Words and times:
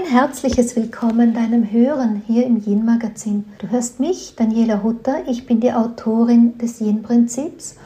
Ein 0.00 0.06
herzliches 0.06 0.76
Willkommen 0.76 1.34
deinem 1.34 1.70
Hören 1.70 2.22
hier 2.26 2.46
im 2.46 2.62
Yin 2.64 2.86
Magazin. 2.86 3.44
Du 3.58 3.68
hörst 3.68 4.00
mich, 4.00 4.34
Daniela 4.34 4.82
Hutter. 4.82 5.28
Ich 5.28 5.46
bin 5.46 5.60
die 5.60 5.74
Autorin 5.74 6.56
des 6.56 6.80
Yin 6.80 7.02
Prinzips 7.02 7.76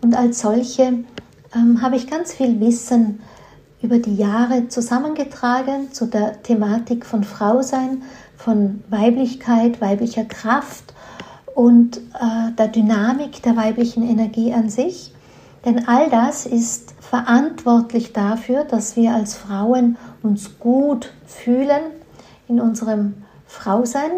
und 0.00 0.16
als 0.16 0.40
solche 0.40 1.04
ähm, 1.54 1.80
habe 1.80 1.94
ich 1.94 2.10
ganz 2.10 2.32
viel 2.34 2.58
Wissen 2.58 3.20
über 3.80 3.98
die 3.98 4.16
Jahre 4.16 4.68
zusammengetragen 4.68 5.92
zu 5.92 6.06
der 6.06 6.42
Thematik 6.42 7.06
von 7.06 7.22
Frausein, 7.22 8.02
von 8.36 8.82
Weiblichkeit, 8.90 9.80
weiblicher 9.80 10.24
Kraft 10.24 10.92
und 11.54 11.98
äh, 11.98 12.52
der 12.58 12.68
Dynamik 12.68 13.40
der 13.42 13.56
weiblichen 13.56 14.02
Energie 14.02 14.52
an 14.52 14.68
sich. 14.68 15.14
Denn 15.64 15.86
all 15.86 16.10
das 16.10 16.44
ist 16.44 16.92
verantwortlich 16.98 18.12
dafür, 18.12 18.64
dass 18.64 18.96
wir 18.96 19.14
als 19.14 19.36
Frauen 19.36 19.96
uns 20.22 20.58
gut 20.58 21.12
fühlen 21.26 21.82
in 22.48 22.60
unserem 22.60 23.14
Frausein, 23.46 24.10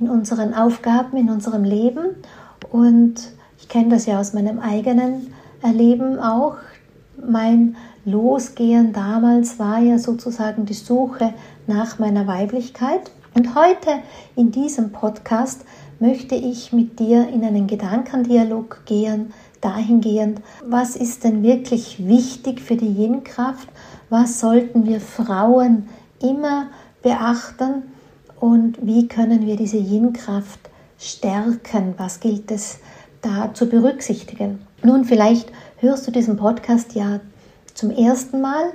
in 0.00 0.08
unseren 0.08 0.54
Aufgaben, 0.54 1.16
in 1.16 1.30
unserem 1.30 1.64
Leben. 1.64 2.16
Und 2.70 3.14
ich 3.58 3.68
kenne 3.68 3.90
das 3.90 4.06
ja 4.06 4.20
aus 4.20 4.32
meinem 4.32 4.58
eigenen 4.58 5.32
Erleben 5.62 6.18
auch. 6.18 6.56
Mein 7.16 7.76
Losgehen 8.04 8.92
damals 8.92 9.58
war 9.58 9.78
ja 9.78 9.98
sozusagen 9.98 10.66
die 10.66 10.74
Suche 10.74 11.32
nach 11.66 11.98
meiner 11.98 12.26
Weiblichkeit. 12.26 13.10
Und 13.34 13.54
heute 13.54 14.00
in 14.36 14.50
diesem 14.50 14.92
Podcast 14.92 15.64
möchte 15.98 16.34
ich 16.34 16.72
mit 16.72 16.98
dir 16.98 17.28
in 17.28 17.44
einen 17.44 17.66
Gedankendialog 17.66 18.84
gehen, 18.84 19.32
dahingehend, 19.60 20.40
was 20.66 20.94
ist 20.94 21.24
denn 21.24 21.42
wirklich 21.42 22.06
wichtig 22.06 22.60
für 22.60 22.76
die 22.76 22.86
Yin-Kraft, 22.86 23.68
was 24.14 24.38
sollten 24.38 24.86
wir 24.86 25.00
Frauen 25.00 25.88
immer 26.22 26.68
beachten 27.02 27.82
und 28.38 28.78
wie 28.80 29.08
können 29.08 29.44
wir 29.44 29.56
diese 29.56 29.76
Yin-Kraft 29.76 30.60
stärken, 31.00 31.94
was 31.96 32.20
gilt 32.20 32.52
es 32.52 32.78
da 33.22 33.52
zu 33.52 33.66
berücksichtigen. 33.68 34.60
Nun, 34.84 35.04
vielleicht 35.04 35.50
hörst 35.78 36.06
du 36.06 36.12
diesen 36.12 36.36
Podcast 36.36 36.94
ja 36.94 37.18
zum 37.74 37.90
ersten 37.90 38.40
Mal, 38.40 38.66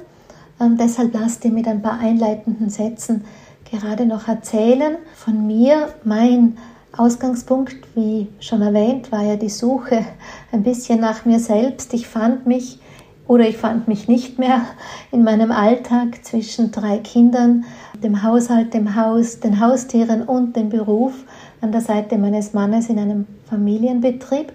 ähm, 0.60 0.76
deshalb 0.78 1.14
lass 1.14 1.40
dir 1.40 1.52
mit 1.52 1.70
ein 1.70 1.82
paar 1.82 2.00
einleitenden 2.00 2.70
Sätzen 2.70 3.24
gerade 3.72 4.06
noch 4.06 4.28
erzählen 4.28 4.98
von 5.16 5.48
mir. 5.48 5.94
Mein 6.04 6.58
Ausgangspunkt, 6.98 7.78
wie 7.96 8.28
schon 8.42 8.62
erwähnt, 8.62 9.10
war 9.14 9.24
ja 9.24 9.38
die 9.38 9.48
Suche 9.48 10.04
ein 10.52 10.64
bisschen 10.64 11.00
nach 11.00 11.24
mir 11.24 11.40
selbst. 11.40 11.94
Ich 11.94 12.10
fand 12.10 12.46
mich 12.46 12.82
oder 13.30 13.48
ich 13.48 13.58
fand 13.58 13.88
mich 13.88 14.08
nicht 14.08 14.40
mehr 14.40 14.66
in 15.12 15.24
meinem 15.24 15.52
Alltag 15.52 16.26
zwischen 16.26 16.72
drei 16.72 16.98
Kindern, 16.98 17.64
dem 18.02 18.24
Haushalt, 18.24 18.74
dem 18.74 18.96
Haus, 18.96 19.40
den 19.40 19.60
Haustieren 19.60 20.24
und 20.24 20.56
dem 20.56 20.70
Beruf 20.70 21.14
an 21.62 21.72
der 21.72 21.82
Seite 21.82 22.18
meines 22.18 22.54
Mannes 22.54 22.90
in 22.90 22.98
einem 22.98 23.28
Familienbetrieb. 23.48 24.52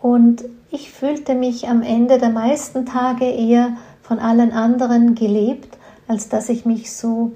Und 0.00 0.44
ich 0.72 0.90
fühlte 0.90 1.36
mich 1.36 1.68
am 1.68 1.82
Ende 1.82 2.18
der 2.18 2.30
meisten 2.30 2.86
Tage 2.86 3.24
eher 3.24 3.76
von 4.02 4.18
allen 4.18 4.50
anderen 4.50 5.14
gelebt, 5.14 5.78
als 6.08 6.28
dass 6.28 6.48
ich 6.48 6.66
mich 6.66 6.92
so 6.92 7.30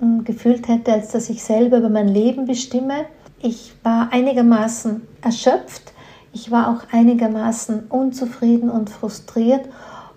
hm, 0.00 0.24
gefühlt 0.24 0.68
hätte, 0.68 0.92
als 0.92 1.12
dass 1.12 1.30
ich 1.30 1.42
selber 1.42 1.78
über 1.78 1.88
mein 1.88 2.08
Leben 2.08 2.44
bestimme. 2.44 3.06
Ich 3.40 3.72
war 3.84 4.12
einigermaßen 4.12 5.00
erschöpft, 5.22 5.94
ich 6.34 6.50
war 6.50 6.68
auch 6.68 6.92
einigermaßen 6.92 7.84
unzufrieden 7.88 8.68
und 8.68 8.90
frustriert 8.90 9.66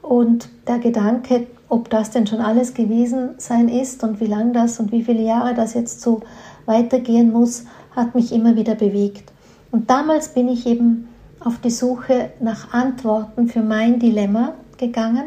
und 0.03 0.49
der 0.67 0.77
Gedanke, 0.77 1.47
ob 1.69 1.89
das 1.89 2.11
denn 2.11 2.27
schon 2.27 2.41
alles 2.41 2.75
gewesen 2.75 3.31
sein 3.37 3.67
ist 3.67 4.03
und 4.03 4.19
wie 4.19 4.27
lang 4.27 4.53
das 4.53 4.79
und 4.79 4.91
wie 4.91 5.03
viele 5.03 5.23
Jahre 5.23 5.55
das 5.55 5.73
jetzt 5.73 6.01
so 6.01 6.21
weitergehen 6.67 7.31
muss, 7.31 7.65
hat 7.95 8.13
mich 8.13 8.31
immer 8.31 8.55
wieder 8.55 8.75
bewegt. 8.75 9.31
Und 9.71 9.89
damals 9.89 10.29
bin 10.29 10.49
ich 10.49 10.67
eben 10.67 11.07
auf 11.39 11.59
die 11.59 11.71
Suche 11.71 12.29
nach 12.39 12.73
Antworten 12.73 13.47
für 13.47 13.61
mein 13.61 13.97
Dilemma 13.97 14.53
gegangen. 14.77 15.25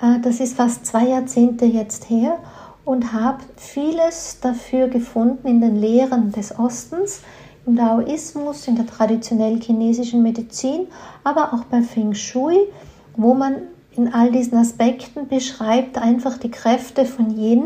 Äh, 0.00 0.20
das 0.20 0.40
ist 0.40 0.56
fast 0.56 0.86
zwei 0.86 1.08
Jahrzehnte 1.08 1.64
jetzt 1.64 2.08
her 2.08 2.38
und 2.84 3.12
habe 3.12 3.38
vieles 3.56 4.38
dafür 4.40 4.88
gefunden 4.88 5.46
in 5.46 5.60
den 5.60 5.76
Lehren 5.76 6.32
des 6.32 6.58
Ostens, 6.58 7.22
im 7.66 7.76
Daoismus, 7.76 8.66
in 8.66 8.76
der 8.76 8.86
traditionell 8.86 9.60
chinesischen 9.60 10.22
Medizin, 10.22 10.86
aber 11.22 11.54
auch 11.54 11.64
bei 11.64 11.82
Feng 11.82 12.14
Shui, 12.14 12.58
wo 13.16 13.34
man 13.34 13.62
in 13.96 14.12
all 14.12 14.30
diesen 14.30 14.58
Aspekten 14.58 15.28
beschreibt 15.28 15.98
einfach 15.98 16.38
die 16.38 16.50
Kräfte 16.50 17.04
von 17.04 17.36
Yin, 17.36 17.64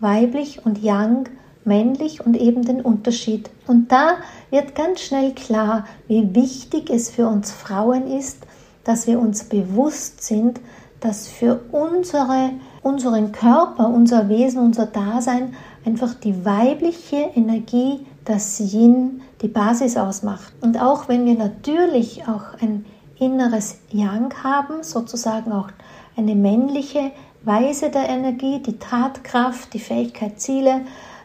weiblich 0.00 0.64
und 0.64 0.82
Yang, 0.82 1.28
männlich 1.64 2.24
und 2.24 2.36
eben 2.36 2.64
den 2.64 2.80
Unterschied. 2.80 3.50
Und 3.66 3.92
da 3.92 4.16
wird 4.50 4.74
ganz 4.74 5.00
schnell 5.00 5.32
klar, 5.34 5.86
wie 6.06 6.34
wichtig 6.34 6.90
es 6.90 7.10
für 7.10 7.28
uns 7.28 7.52
Frauen 7.52 8.06
ist, 8.06 8.38
dass 8.84 9.06
wir 9.06 9.20
uns 9.20 9.44
bewusst 9.44 10.22
sind, 10.22 10.60
dass 11.00 11.28
für 11.28 11.60
unsere, 11.70 12.50
unseren 12.82 13.32
Körper, 13.32 13.88
unser 13.88 14.28
Wesen, 14.28 14.60
unser 14.60 14.86
Dasein 14.86 15.54
einfach 15.84 16.14
die 16.14 16.44
weibliche 16.44 17.30
Energie, 17.34 18.06
das 18.24 18.58
Yin, 18.58 19.20
die 19.42 19.48
Basis 19.48 19.96
ausmacht. 19.96 20.52
Und 20.60 20.80
auch 20.80 21.08
wenn 21.08 21.24
wir 21.24 21.34
natürlich 21.34 22.26
auch 22.26 22.60
ein 22.60 22.84
inneres 23.18 23.78
Yang 23.90 24.42
haben, 24.42 24.82
sozusagen 24.82 25.52
auch 25.52 25.68
eine 26.16 26.34
männliche 26.34 27.12
Weise 27.42 27.90
der 27.90 28.08
Energie, 28.08 28.60
die 28.60 28.78
Tatkraft, 28.78 29.72
die 29.72 29.78
Fähigkeit, 29.78 30.40
Ziele 30.40 30.82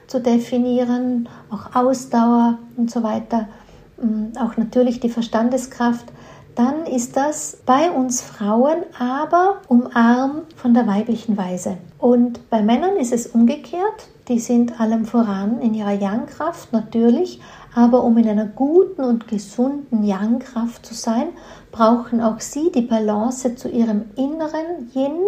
zu 0.07 0.19
definieren, 0.19 1.27
auch 1.49 1.75
Ausdauer 1.75 2.59
und 2.77 2.91
so 2.91 3.03
weiter, 3.03 3.47
mm, 3.97 4.37
auch 4.37 4.57
natürlich 4.57 4.99
die 4.99 5.09
Verstandeskraft, 5.09 6.05
dann 6.55 6.85
ist 6.85 7.17
das 7.17 7.57
bei 7.65 7.89
uns 7.89 8.21
Frauen 8.21 8.83
aber 8.99 9.61
umarmt 9.67 10.53
von 10.55 10.73
der 10.73 10.85
weiblichen 10.85 11.35
Weise. 11.35 11.77
Und 11.97 12.49
bei 12.49 12.61
Männern 12.61 12.97
ist 12.97 13.11
es 13.11 13.27
umgekehrt. 13.27 14.09
Die 14.27 14.39
sind 14.39 14.79
allem 14.79 15.05
voran 15.05 15.59
in 15.61 15.73
ihrer 15.73 15.93
Yang-Kraft 15.93 16.71
natürlich, 16.71 17.41
aber 17.73 18.03
um 18.03 18.17
in 18.17 18.27
einer 18.29 18.45
guten 18.45 19.03
und 19.03 19.27
gesunden 19.27 20.03
Yang-Kraft 20.03 20.85
zu 20.85 20.93
sein, 20.93 21.29
brauchen 21.73 22.21
auch 22.21 22.39
sie 22.39 22.71
die 22.71 22.81
Balance 22.81 23.55
zu 23.55 23.67
ihrem 23.67 24.05
inneren 24.15 24.89
Yin, 24.93 25.19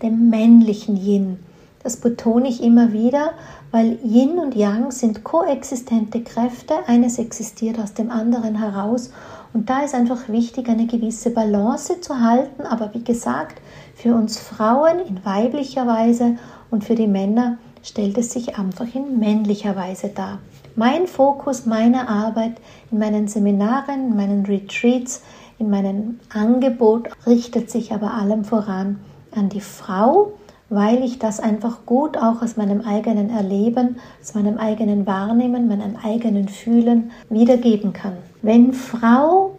dem 0.00 0.30
männlichen 0.30 0.96
Yin. 0.96 1.40
Das 1.82 1.98
betone 1.98 2.48
ich 2.48 2.62
immer 2.62 2.92
wieder, 2.92 3.32
weil 3.70 3.98
Yin 4.02 4.38
und 4.38 4.54
Yang 4.54 4.92
sind 4.92 5.24
koexistente 5.24 6.22
Kräfte, 6.22 6.74
eines 6.86 7.18
existiert 7.18 7.78
aus 7.78 7.94
dem 7.94 8.10
anderen 8.10 8.54
heraus 8.54 9.10
und 9.52 9.70
da 9.70 9.80
ist 9.80 9.94
einfach 9.94 10.28
wichtig, 10.28 10.68
eine 10.68 10.86
gewisse 10.86 11.30
Balance 11.30 12.00
zu 12.00 12.20
halten, 12.20 12.62
aber 12.62 12.94
wie 12.94 13.02
gesagt, 13.02 13.60
für 13.94 14.14
uns 14.14 14.38
Frauen 14.38 15.00
in 15.00 15.24
weiblicher 15.24 15.86
Weise 15.86 16.36
und 16.70 16.84
für 16.84 16.94
die 16.94 17.08
Männer 17.08 17.58
stellt 17.82 18.18
es 18.18 18.32
sich 18.32 18.56
einfach 18.56 18.94
in 18.94 19.18
männlicher 19.18 19.74
Weise 19.74 20.08
dar. 20.14 20.38
Mein 20.76 21.08
Fokus 21.08 21.66
meiner 21.66 22.08
Arbeit 22.08 22.56
in 22.92 22.98
meinen 22.98 23.26
Seminaren, 23.26 24.10
in 24.10 24.16
meinen 24.16 24.46
Retreats, 24.46 25.22
in 25.58 25.70
meinem 25.70 26.20
Angebot 26.32 27.08
richtet 27.26 27.70
sich 27.70 27.92
aber 27.92 28.14
allem 28.14 28.44
voran 28.44 29.00
an 29.34 29.48
die 29.48 29.60
Frau, 29.60 30.32
weil 30.70 31.02
ich 31.02 31.18
das 31.18 31.40
einfach 31.40 31.86
gut 31.86 32.16
auch 32.16 32.42
aus 32.42 32.56
meinem 32.56 32.82
eigenen 32.82 33.30
Erleben, 33.30 33.96
aus 34.20 34.34
meinem 34.34 34.58
eigenen 34.58 35.06
Wahrnehmen, 35.06 35.68
meinem 35.68 35.96
eigenen 35.96 36.48
Fühlen 36.48 37.10
wiedergeben 37.30 37.92
kann. 37.92 38.14
Wenn 38.42 38.72
Frau 38.72 39.56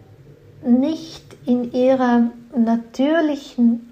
nicht 0.64 1.24
in 1.46 1.72
ihrer 1.72 2.30
natürlichen, 2.56 3.88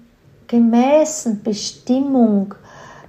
gemäßen 0.47 1.43
Bestimmung 1.43 2.55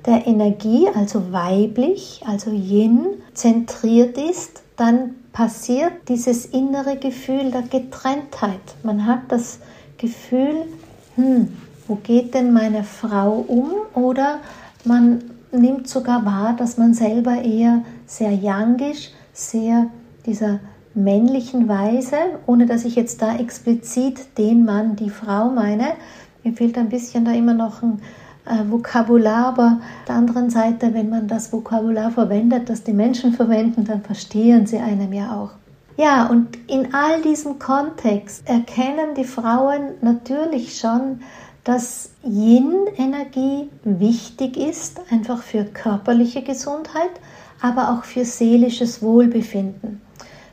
der 0.06 0.26
Energie, 0.26 0.88
also 0.94 1.32
weiblich, 1.32 2.22
also 2.26 2.50
Yin, 2.50 3.06
zentriert 3.34 4.18
ist, 4.18 4.62
dann 4.76 5.14
passiert 5.40 6.06
dieses 6.10 6.44
innere 6.44 6.98
Gefühl 6.98 7.50
der 7.50 7.62
Getrenntheit. 7.62 8.60
Man 8.82 9.06
hat 9.06 9.20
das 9.28 9.58
Gefühl, 9.96 10.66
hm, 11.14 11.48
wo 11.88 11.94
geht 11.94 12.34
denn 12.34 12.52
meine 12.52 12.84
Frau 12.84 13.42
um? 13.48 13.70
Oder 13.94 14.40
man 14.84 15.24
nimmt 15.50 15.88
sogar 15.88 16.26
wahr, 16.26 16.54
dass 16.58 16.76
man 16.76 16.92
selber 16.92 17.40
eher 17.40 17.82
sehr 18.04 18.32
yangisch, 18.32 19.12
sehr 19.32 19.86
dieser 20.26 20.60
männlichen 20.92 21.68
Weise, 21.68 22.16
ohne 22.46 22.66
dass 22.66 22.84
ich 22.84 22.94
jetzt 22.94 23.22
da 23.22 23.38
explizit 23.38 24.36
den 24.36 24.66
Mann, 24.66 24.94
die 24.96 25.08
Frau 25.08 25.48
meine. 25.48 25.92
Mir 26.44 26.52
fehlt 26.52 26.76
ein 26.76 26.90
bisschen 26.90 27.24
da 27.24 27.32
immer 27.32 27.54
noch 27.54 27.82
ein 27.82 28.02
Vokabular, 28.68 29.46
aber 29.46 29.78
auf 29.78 30.04
der 30.06 30.16
anderen 30.16 30.50
Seite, 30.50 30.92
wenn 30.94 31.08
man 31.08 31.28
das 31.28 31.52
Vokabular 31.52 32.10
verwendet, 32.10 32.68
das 32.68 32.82
die 32.82 32.92
Menschen 32.92 33.32
verwenden, 33.32 33.84
dann 33.84 34.02
verstehen 34.02 34.66
sie 34.66 34.78
einem 34.78 35.12
ja 35.12 35.36
auch. 35.36 35.50
Ja, 35.96 36.26
und 36.26 36.56
in 36.66 36.94
all 36.94 37.20
diesem 37.20 37.58
Kontext 37.58 38.48
erkennen 38.48 39.14
die 39.16 39.24
Frauen 39.24 39.90
natürlich 40.00 40.78
schon, 40.78 41.20
dass 41.64 42.10
Yin-Energie 42.24 43.68
wichtig 43.84 44.56
ist, 44.56 45.00
einfach 45.10 45.42
für 45.42 45.64
körperliche 45.64 46.42
Gesundheit, 46.42 47.10
aber 47.60 47.90
auch 47.90 48.04
für 48.04 48.24
seelisches 48.24 49.02
Wohlbefinden. 49.02 50.00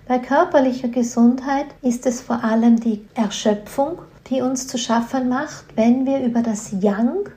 Bei 0.07 0.19
körperlicher 0.19 0.89
Gesundheit 0.89 1.67
ist 1.81 2.05
es 2.05 2.21
vor 2.21 2.43
allem 2.43 2.79
die 2.79 3.05
Erschöpfung, 3.13 3.99
die 4.29 4.41
uns 4.41 4.67
zu 4.67 4.77
schaffen 4.77 5.29
macht, 5.29 5.65
wenn 5.75 6.05
wir 6.05 6.23
über 6.23 6.41
das 6.41 6.73
Yang 6.81 7.29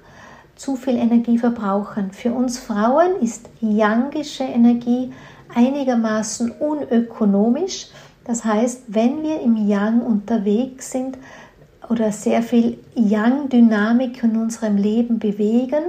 zu 0.61 0.77
viel 0.77 0.97
Energie 0.97 1.39
verbrauchen. 1.39 2.11
Für 2.13 2.35
uns 2.35 2.59
Frauen 2.59 3.23
ist 3.23 3.49
yangische 3.63 4.45
Energie 4.45 5.11
einigermaßen 5.55 6.51
unökonomisch. 6.51 7.87
Das 8.25 8.45
heißt, 8.45 8.83
wenn 8.89 9.23
wir 9.23 9.41
im 9.41 9.57
Yang 9.57 10.03
unterwegs 10.03 10.91
sind 10.91 11.17
oder 11.89 12.13
sehr 12.13 12.43
viel 12.43 12.79
Yang-Dynamik 12.95 14.23
in 14.23 14.37
unserem 14.37 14.77
Leben 14.77 15.19
bewegen, 15.19 15.83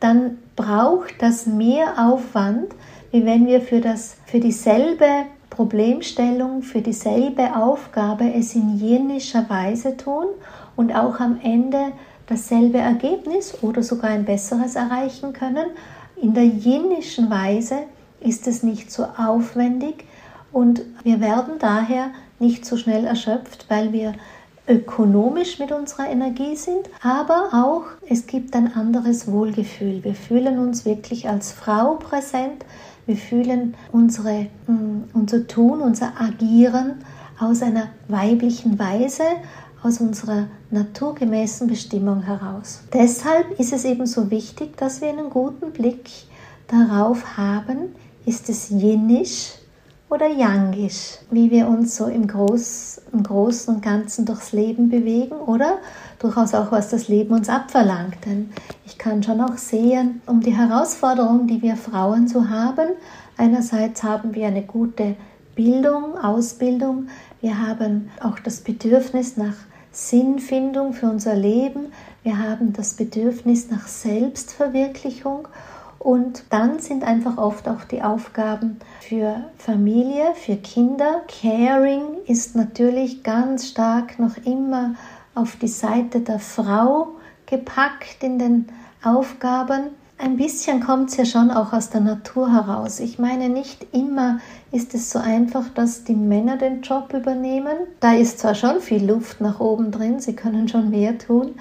dann 0.00 0.36
braucht 0.54 1.14
das 1.22 1.46
mehr 1.46 1.94
Aufwand, 1.96 2.74
wie 3.10 3.24
wenn 3.24 3.46
wir 3.46 3.62
für, 3.62 3.80
das, 3.80 4.18
für 4.26 4.38
dieselbe 4.38 5.24
Problemstellung, 5.48 6.60
für 6.60 6.82
dieselbe 6.82 7.56
Aufgabe 7.56 8.34
es 8.34 8.54
in 8.54 8.76
jenischer 8.76 9.48
Weise 9.48 9.96
tun 9.96 10.26
und 10.76 10.94
auch 10.94 11.20
am 11.20 11.40
Ende 11.42 11.92
dasselbe 12.26 12.78
Ergebnis 12.78 13.58
oder 13.62 13.82
sogar 13.82 14.10
ein 14.10 14.24
besseres 14.24 14.76
erreichen 14.76 15.32
können. 15.32 15.66
In 16.20 16.34
der 16.34 16.46
jenischen 16.46 17.30
Weise 17.30 17.78
ist 18.20 18.46
es 18.46 18.62
nicht 18.62 18.90
so 18.90 19.04
aufwendig 19.16 20.04
und 20.52 20.82
wir 21.02 21.20
werden 21.20 21.54
daher 21.58 22.10
nicht 22.38 22.64
so 22.64 22.76
schnell 22.76 23.04
erschöpft, 23.04 23.66
weil 23.68 23.92
wir 23.92 24.14
ökonomisch 24.66 25.58
mit 25.58 25.72
unserer 25.72 26.08
Energie 26.08 26.56
sind, 26.56 26.88
aber 27.02 27.50
auch 27.52 27.84
es 28.08 28.26
gibt 28.26 28.54
ein 28.54 28.72
anderes 28.74 29.30
Wohlgefühl. 29.30 30.02
Wir 30.02 30.14
fühlen 30.14 30.58
uns 30.58 30.86
wirklich 30.86 31.28
als 31.28 31.52
Frau 31.52 31.96
präsent, 31.96 32.64
wir 33.06 33.16
fühlen 33.16 33.74
unsere, 33.92 34.46
mm, 34.66 35.10
unser 35.12 35.46
Tun, 35.46 35.82
unser 35.82 36.18
Agieren 36.18 37.04
aus 37.38 37.62
einer 37.62 37.88
weiblichen 38.08 38.78
Weise, 38.78 39.24
aus 39.84 40.00
unserer 40.00 40.46
naturgemäßen 40.70 41.66
Bestimmung 41.66 42.22
heraus. 42.22 42.80
Deshalb 42.92 43.58
ist 43.60 43.72
es 43.72 43.84
eben 43.84 44.06
so 44.06 44.30
wichtig, 44.30 44.76
dass 44.78 45.00
wir 45.00 45.10
einen 45.10 45.28
guten 45.28 45.72
Blick 45.72 46.10
darauf 46.68 47.36
haben, 47.36 47.94
ist 48.24 48.48
es 48.48 48.70
jenisch 48.70 49.52
oder 50.08 50.28
yangisch, 50.28 51.18
wie 51.30 51.50
wir 51.50 51.68
uns 51.68 51.96
so 51.96 52.06
im, 52.06 52.26
Groß, 52.26 53.02
im 53.12 53.22
Großen 53.22 53.74
und 53.74 53.82
Ganzen 53.82 54.24
durchs 54.24 54.52
Leben 54.52 54.88
bewegen 54.88 55.34
oder 55.34 55.78
durchaus 56.18 56.54
auch, 56.54 56.72
was 56.72 56.88
das 56.88 57.08
Leben 57.08 57.34
uns 57.34 57.48
abverlangt. 57.48 58.16
Denn 58.24 58.50
ich 58.86 58.96
kann 58.96 59.22
schon 59.22 59.40
auch 59.40 59.58
sehen, 59.58 60.22
um 60.26 60.40
die 60.40 60.56
Herausforderung, 60.56 61.46
die 61.46 61.60
wir 61.60 61.76
Frauen 61.76 62.26
so 62.26 62.48
haben, 62.48 62.88
einerseits 63.36 64.02
haben 64.02 64.34
wir 64.34 64.46
eine 64.46 64.62
gute 64.62 65.16
Bildung, 65.54 66.16
Ausbildung, 66.16 67.08
wir 67.40 67.60
haben 67.60 68.10
auch 68.20 68.38
das 68.38 68.60
Bedürfnis 68.60 69.36
nach 69.36 69.54
Sinnfindung 69.94 70.92
für 70.92 71.06
unser 71.06 71.34
Leben. 71.34 71.92
Wir 72.22 72.38
haben 72.38 72.72
das 72.72 72.94
Bedürfnis 72.94 73.70
nach 73.70 73.86
Selbstverwirklichung 73.86 75.48
und 75.98 76.44
dann 76.50 76.80
sind 76.80 77.04
einfach 77.04 77.38
oft 77.38 77.68
auch 77.68 77.84
die 77.84 78.02
Aufgaben 78.02 78.78
für 79.00 79.44
Familie, 79.56 80.34
für 80.34 80.56
Kinder. 80.56 81.22
Caring 81.28 82.02
ist 82.26 82.56
natürlich 82.56 83.22
ganz 83.22 83.68
stark 83.68 84.18
noch 84.18 84.36
immer 84.44 84.96
auf 85.34 85.56
die 85.56 85.68
Seite 85.68 86.20
der 86.20 86.40
Frau 86.40 87.08
gepackt 87.46 88.22
in 88.22 88.38
den 88.38 88.68
Aufgaben 89.02 89.90
ein 90.18 90.36
bisschen 90.36 90.80
kommt 90.80 91.10
es 91.10 91.16
ja 91.16 91.24
schon 91.24 91.50
auch 91.50 91.72
aus 91.72 91.90
der 91.90 92.00
Natur 92.00 92.52
heraus. 92.52 93.00
Ich 93.00 93.18
meine, 93.18 93.48
nicht 93.48 93.86
immer 93.92 94.38
ist 94.70 94.94
es 94.94 95.10
so 95.10 95.18
einfach, 95.18 95.68
dass 95.74 96.04
die 96.04 96.14
Männer 96.14 96.56
den 96.56 96.82
Job 96.82 97.12
übernehmen. 97.12 97.76
Da 98.00 98.14
ist 98.14 98.38
zwar 98.38 98.54
schon 98.54 98.80
viel 98.80 99.04
Luft 99.04 99.40
nach 99.40 99.60
oben 99.60 99.90
drin, 99.90 100.20
sie 100.20 100.36
können 100.36 100.68
schon 100.68 100.90
mehr 100.90 101.18
tun, 101.18 101.54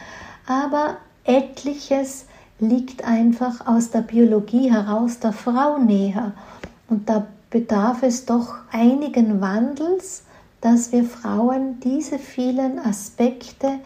aber 0.46 0.98
etliches 1.24 2.26
liegt 2.60 3.04
einfach 3.06 3.66
aus 3.66 3.92
der 3.92 4.02
Biologie 4.02 4.72
heraus 4.72 5.20
der 5.20 5.34
Frau 5.34 5.80
näher. 5.80 6.34
Und 6.88 7.10
da 7.10 7.26
bedarf 7.50 8.04
es 8.04 8.26
doch 8.26 8.56
einigen 8.72 9.42
Wandels, 9.42 10.24
dass 10.62 10.92
wir 10.92 11.04
Frauen 11.04 11.80
diese 11.82 12.20
vielen 12.20 12.80
Aspekte 12.80 13.80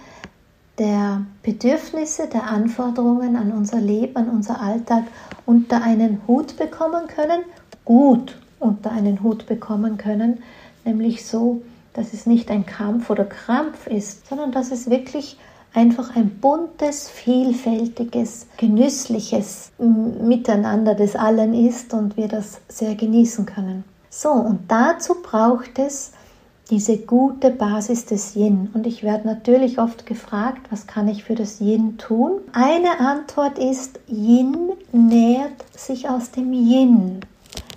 der 0.77 1.25
Bedürfnisse, 1.43 2.27
der 2.27 2.43
Anforderungen 2.43 3.35
an 3.35 3.51
unser 3.51 3.79
Leben, 3.79 4.15
an 4.15 4.29
unser 4.29 4.61
Alltag 4.61 5.03
unter 5.45 5.81
einen 5.81 6.21
Hut 6.27 6.57
bekommen 6.57 7.07
können, 7.07 7.41
gut 7.85 8.37
unter 8.59 8.91
einen 8.91 9.23
Hut 9.23 9.47
bekommen 9.47 9.97
können, 9.97 10.43
nämlich 10.85 11.25
so, 11.25 11.61
dass 11.93 12.13
es 12.13 12.25
nicht 12.25 12.51
ein 12.51 12.65
Kampf 12.65 13.09
oder 13.09 13.25
Krampf 13.25 13.87
ist, 13.87 14.27
sondern 14.27 14.51
dass 14.51 14.71
es 14.71 14.89
wirklich 14.89 15.37
einfach 15.73 16.15
ein 16.15 16.29
buntes, 16.29 17.09
vielfältiges, 17.09 18.47
genüssliches 18.57 19.71
Miteinander 19.77 20.95
des 20.95 21.15
Allen 21.15 21.53
ist 21.53 21.93
und 21.93 22.17
wir 22.17 22.27
das 22.27 22.61
sehr 22.67 22.95
genießen 22.95 23.45
können. 23.45 23.83
So, 24.09 24.31
und 24.31 24.71
dazu 24.71 25.15
braucht 25.21 25.77
es 25.77 26.11
diese 26.69 26.97
gute 26.97 27.49
Basis 27.51 28.05
des 28.05 28.35
Yin. 28.35 28.69
Und 28.73 28.87
ich 28.87 29.03
werde 29.03 29.27
natürlich 29.27 29.79
oft 29.79 30.05
gefragt, 30.05 30.67
was 30.69 30.87
kann 30.87 31.07
ich 31.07 31.23
für 31.23 31.35
das 31.35 31.61
Yin 31.61 31.97
tun? 31.97 32.41
Eine 32.53 32.99
Antwort 32.99 33.57
ist, 33.57 33.99
Yin 34.07 34.71
nährt 34.91 35.65
sich 35.75 36.09
aus 36.09 36.31
dem 36.31 36.53
Yin. 36.53 37.21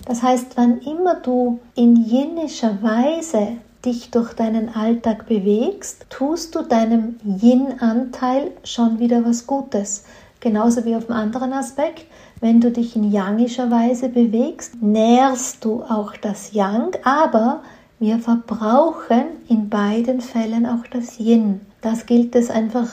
Das 0.07 0.23
heißt, 0.23 0.57
wann 0.57 0.81
immer 0.81 1.17
du 1.17 1.61
in 1.75 1.97
yinnischer 1.97 2.83
Weise 2.83 3.59
dich 3.85 4.11
durch 4.11 4.33
deinen 4.35 4.75
Alltag 4.75 5.27
bewegst, 5.27 6.07
tust 6.11 6.55
du 6.55 6.63
deinem 6.63 7.17
Yin-Anteil 7.25 8.53
schon 8.65 8.99
wieder 8.99 9.25
was 9.25 9.47
Gutes. 9.47 10.05
Genauso 10.41 10.85
wie 10.85 10.97
auf 10.97 11.07
dem 11.07 11.15
anderen 11.15 11.53
Aspekt, 11.53 12.07
wenn 12.41 12.61
du 12.61 12.71
dich 12.71 12.97
in 12.97 13.11
yangischer 13.11 13.71
Weise 13.71 14.09
bewegst, 14.09 14.83
nährst 14.83 15.65
du 15.65 15.83
auch 15.83 16.17
das 16.17 16.53
Yang, 16.53 16.97
aber 17.05 17.63
wir 18.00 18.19
verbrauchen 18.19 19.25
in 19.47 19.69
beiden 19.69 20.23
Fällen 20.23 20.64
auch 20.64 20.87
das 20.91 21.20
Yin. 21.20 21.60
Das 21.82 22.06
gilt 22.06 22.34
es 22.34 22.51
einfach 22.51 22.89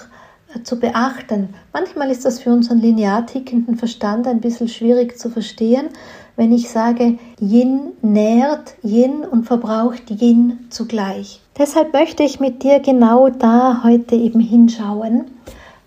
äh, 0.54 0.64
zu 0.64 0.80
beachten. 0.82 1.56
Manchmal 1.72 2.12
ist 2.12 2.26
das 2.26 2.42
für 2.42 2.52
unseren 2.52 2.80
linear 2.80 3.26
tickenden 3.26 3.78
Verstand 3.78 4.28
ein 4.28 4.42
bisschen 4.42 4.68
schwierig 4.68 5.18
zu 5.18 5.30
verstehen, 5.30 5.88
wenn 6.36 6.52
ich 6.52 6.70
sage, 6.70 7.18
Yin 7.40 7.94
nährt 8.02 8.76
Yin 8.84 9.24
und 9.24 9.46
verbraucht 9.46 10.12
Yin 10.12 10.68
zugleich. 10.70 11.40
Deshalb 11.58 11.94
möchte 11.94 12.24
ich 12.24 12.42
mit 12.42 12.62
dir 12.64 12.82
genau 12.82 13.30
da 13.30 13.84
heute 13.86 14.16
eben 14.16 14.42
hinschauen. 14.42 15.32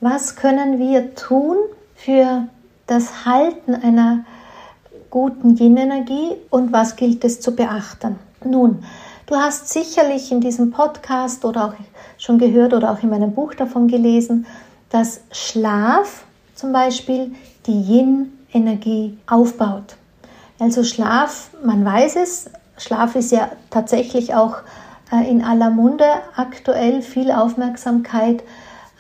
Was 0.01 0.35
können 0.35 0.79
wir 0.79 1.15
tun 1.15 1.57
für 1.95 2.49
das 2.87 3.27
Halten 3.27 3.75
einer 3.75 4.25
guten 5.11 5.59
Yin-Energie 5.59 6.37
und 6.49 6.73
was 6.73 6.97
gilt 6.97 7.23
es 7.23 7.41
zu 7.41 7.55
beachten? 7.55 8.19
Nun, 8.45 8.83
Du 9.31 9.37
hast 9.37 9.69
sicherlich 9.69 10.33
in 10.33 10.41
diesem 10.41 10.73
Podcast 10.73 11.45
oder 11.45 11.67
auch 11.67 11.75
schon 12.19 12.41
gehört 12.41 12.75
oder 12.75 12.91
auch 12.91 13.01
in 13.05 13.11
meinem 13.11 13.33
Buch 13.33 13.55
davon 13.55 13.87
gelesen, 13.87 14.45
dass 14.89 15.21
Schlaf 15.31 16.25
zum 16.57 16.73
Beispiel 16.73 17.31
die 17.65 17.81
Yin-Energie 17.81 19.17
aufbaut. 19.29 19.95
Also 20.59 20.83
Schlaf, 20.83 21.51
man 21.65 21.85
weiß 21.85 22.17
es, 22.17 22.51
Schlaf 22.77 23.15
ist 23.15 23.31
ja 23.31 23.53
tatsächlich 23.71 24.35
auch 24.35 24.57
äh, 25.13 25.31
in 25.31 25.45
aller 25.45 25.71
Munde 25.71 26.11
aktuell 26.35 27.01
viel 27.01 27.31
Aufmerksamkeit 27.31 28.43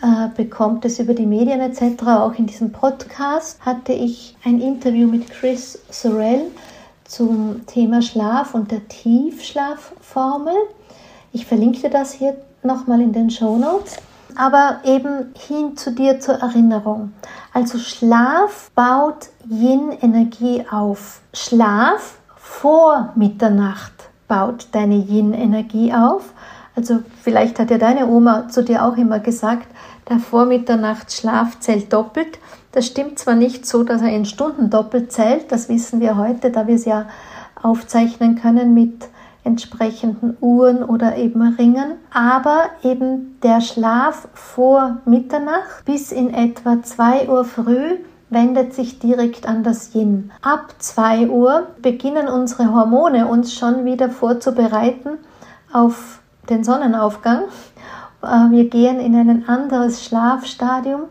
äh, 0.01 0.29
bekommt 0.37 0.85
es 0.85 1.01
über 1.01 1.15
die 1.15 1.27
Medien 1.27 1.61
etc. 1.61 2.05
Auch 2.05 2.35
in 2.35 2.47
diesem 2.47 2.71
Podcast 2.71 3.59
hatte 3.67 3.93
ich 3.93 4.37
ein 4.45 4.61
Interview 4.61 5.09
mit 5.09 5.29
Chris 5.29 5.81
Sorrell 5.91 6.53
zum 7.11 7.67
Thema 7.67 8.03
Schlaf 8.03 8.55
und 8.55 8.71
der 8.71 8.87
Tiefschlafformel. 8.87 10.55
Ich 11.33 11.45
verlinke 11.45 11.81
dir 11.81 11.91
das 11.91 12.13
hier 12.13 12.37
nochmal 12.63 13.01
in 13.01 13.13
den 13.13 13.31
Show 13.31 13.57
Notes. 13.57 13.97
Aber 14.37 14.79
eben 14.85 15.35
hin 15.37 15.77
zu 15.77 15.91
dir 15.91 16.21
zur 16.21 16.37
Erinnerung. 16.37 17.13
Also 17.53 17.79
Schlaf 17.79 18.71
baut 18.77 19.31
Yin-Energie 19.51 20.65
auf. 20.71 21.21
Schlaf 21.35 22.19
vor 22.37 23.11
Mitternacht 23.17 23.93
baut 24.29 24.69
deine 24.71 24.95
Yin-Energie 24.95 25.93
auf. 25.93 26.33
Also 26.77 27.01
vielleicht 27.21 27.59
hat 27.59 27.73
ja 27.73 27.79
deine 27.79 28.07
Oma 28.07 28.49
zu 28.49 28.63
dir 28.63 28.85
auch 28.85 28.97
immer 28.97 29.19
gesagt, 29.19 29.67
der 30.09 30.19
Vormitternachtsschlaf 30.19 31.61
zählt 31.61 31.93
doppelt. 31.93 32.39
Das 32.73 32.87
stimmt 32.87 33.19
zwar 33.19 33.35
nicht 33.35 33.67
so, 33.67 33.83
dass 33.83 34.03
er 34.03 34.11
in 34.11 34.25
Stunden 34.25 34.71
doppelt 34.71 35.13
zählt, 35.13 35.51
das 35.51 35.69
wissen 35.69 36.01
wir 36.01 36.17
heute, 36.17 36.51
da 36.51 36.67
wir 36.67 36.75
es 36.77 36.85
ja 36.85 37.07
aufzeichnen 37.63 38.41
können 38.41 38.75
mit 38.75 39.09
entsprechenden 39.45 40.37
Uhren 40.41 40.83
oder 40.83 41.17
eben 41.17 41.43
Ringen. 41.55 41.95
Aber 42.13 42.67
eben 42.83 43.39
der 43.43 43.61
Schlaf 43.61 44.29
vor 44.35 44.99
Mitternacht 45.05 45.85
bis 45.85 46.13
in 46.13 46.33
etwa 46.33 46.83
2 46.83 47.29
Uhr 47.29 47.45
früh 47.45 47.99
wendet 48.29 48.75
sich 48.75 48.99
direkt 48.99 49.47
an 49.47 49.65
das 49.65 49.95
Yin. 49.95 50.31
Ab 50.43 50.75
2 50.79 51.29
Uhr 51.29 51.67
beginnen 51.83 52.29
unsere 52.29 52.73
Hormone 52.73 53.27
uns 53.27 53.53
schon 53.55 53.85
wieder 53.85 54.09
vorzubereiten 54.09 55.19
auf 55.73 56.21
den 56.49 56.65
Sonnenaufgang. 56.65 57.45
Äh, 58.23 58.51
wir 58.51 58.69
gehen 58.69 59.01
in 59.01 59.15
ein 59.15 59.49
anderes 59.49 60.05
Schlafstadium 60.05 61.03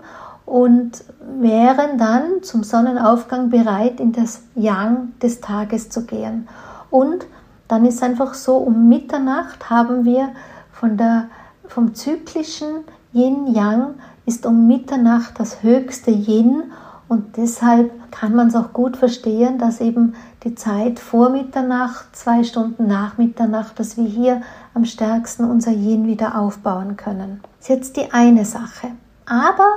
und 0.46 1.04
wären 1.40 1.98
dann 1.98 2.42
zum 2.42 2.64
Sonnenaufgang 2.64 3.50
bereit, 3.50 4.00
in 4.00 4.12
das 4.12 4.42
Yang 4.56 5.14
des 5.22 5.42
Tages 5.42 5.90
zu 5.90 6.06
gehen. 6.06 6.48
Und 6.90 7.28
dann 7.68 7.86
ist 7.86 8.02
einfach 8.02 8.34
so, 8.34 8.58
um 8.58 8.90
Mitternacht 8.90 9.70
haben 9.70 10.06
wir 10.06 10.30
von 10.72 10.98
der, 10.98 11.26
vom 11.68 11.94
zyklischen 11.94 12.84
Yin-Yang 13.14 13.96
ist 14.26 14.46
um 14.46 14.68
Mitternacht 14.68 15.40
das 15.40 15.64
höchste 15.64 16.12
Yin 16.12 16.64
und 17.08 17.38
deshalb 17.38 17.92
kann 18.12 18.36
man 18.36 18.50
es 18.50 18.56
auch 18.56 18.72
gut 18.72 18.96
verstehen, 18.96 19.58
dass 19.58 19.82
eben 19.82 20.14
die 20.44 20.54
Zeit 20.54 21.00
vor 21.00 21.32
Mitternacht, 21.32 22.16
zwei 22.16 22.44
Stunden 22.44 22.86
nach 22.86 23.18
Mitternacht, 23.18 23.80
dass 23.80 23.98
wir 23.98 24.06
hier 24.06 24.42
am 24.80 24.86
stärksten 24.86 25.44
unser 25.44 25.72
Yin 25.72 26.08
wieder 26.08 26.40
aufbauen 26.40 26.96
können. 26.96 27.42
Das 27.58 27.68
ist 27.68 27.76
jetzt 27.76 27.98
die 27.98 28.14
eine 28.14 28.46
Sache. 28.46 28.92
Aber 29.26 29.68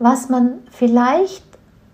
was 0.00 0.28
man 0.28 0.58
vielleicht 0.72 1.44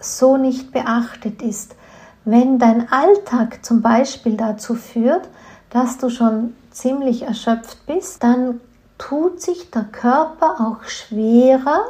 so 0.00 0.38
nicht 0.38 0.72
beachtet 0.72 1.42
ist, 1.42 1.76
wenn 2.25 2.58
dein 2.58 2.90
Alltag 2.90 3.62
zum 3.62 3.82
Beispiel 3.82 4.38
dazu 4.38 4.75
führt, 4.75 5.28
dass 5.68 5.98
du 5.98 6.08
schon 6.08 6.54
ziemlich 6.70 7.25
erschöpft 7.25 7.84
bist, 7.86 8.22
dann 8.22 8.60
tut 8.96 9.42
sich 9.42 9.70
der 9.70 9.84
Körper 9.84 10.56
auch 10.58 10.88
schwerer 10.88 11.84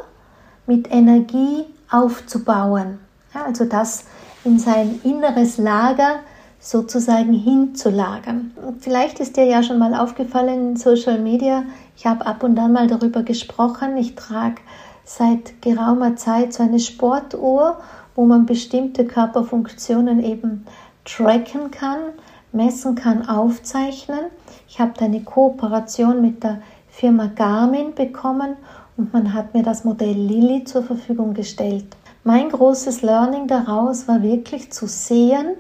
mit 0.67 0.91
Energie 0.91 1.65
aufzubauen. 1.93 2.99
Ja, 3.33 3.45
also 3.45 3.67
das 3.67 4.05
in 4.43 4.59
sein 4.59 4.99
inneres 5.05 5.59
Lager 5.59 6.17
sozusagen 6.67 7.33
hinzulagern. 7.33 8.51
Vielleicht 8.81 9.21
ist 9.21 9.37
dir 9.37 9.45
ja 9.45 9.63
schon 9.63 9.79
mal 9.79 9.95
aufgefallen 9.95 10.71
in 10.71 10.77
Social 10.77 11.21
Media, 11.21 11.63
ich 11.97 12.07
habe 12.07 12.27
ab 12.27 12.43
und 12.43 12.59
an 12.59 12.73
mal 12.73 12.89
darüber 12.89 13.23
gesprochen, 13.23 13.97
ich 13.97 14.17
trage 14.17 14.57
seit 15.05 15.63
geraumer 15.63 16.17
Zeit 16.17 16.53
so 16.53 16.65
eine 16.65 16.81
Sportuhr, 16.81 17.79
wo 18.17 18.27
man 18.27 18.47
bestimmte 18.47 19.05
Körperfunktionen 19.05 20.21
eben 20.25 20.67
tracken 21.05 21.71
kann, 21.71 21.99
messen 22.51 22.97
kann, 22.97 23.29
aufzeichnen. 23.29 24.25
Ich 24.69 24.81
habe 24.81 25.01
eine 25.01 25.23
Kooperation 25.23 26.21
mit 26.21 26.43
der 26.43 26.63
Firma 26.89 27.27
Garmin 27.27 27.95
bekommen 27.95 28.57
und 28.97 29.13
man 29.13 29.35
hat 29.35 29.55
mir 29.55 29.63
das 29.63 29.85
Modell 29.85 30.17
Lilly 30.17 30.65
zur 30.65 30.83
Verfügung 30.83 31.33
gestellt. 31.33 31.87
Mein 32.25 32.49
großes 32.49 33.03
Learning 33.03 33.47
daraus 33.47 34.09
war 34.09 34.21
wirklich 34.21 34.73
zu 34.73 34.89
sehen, 34.89 35.55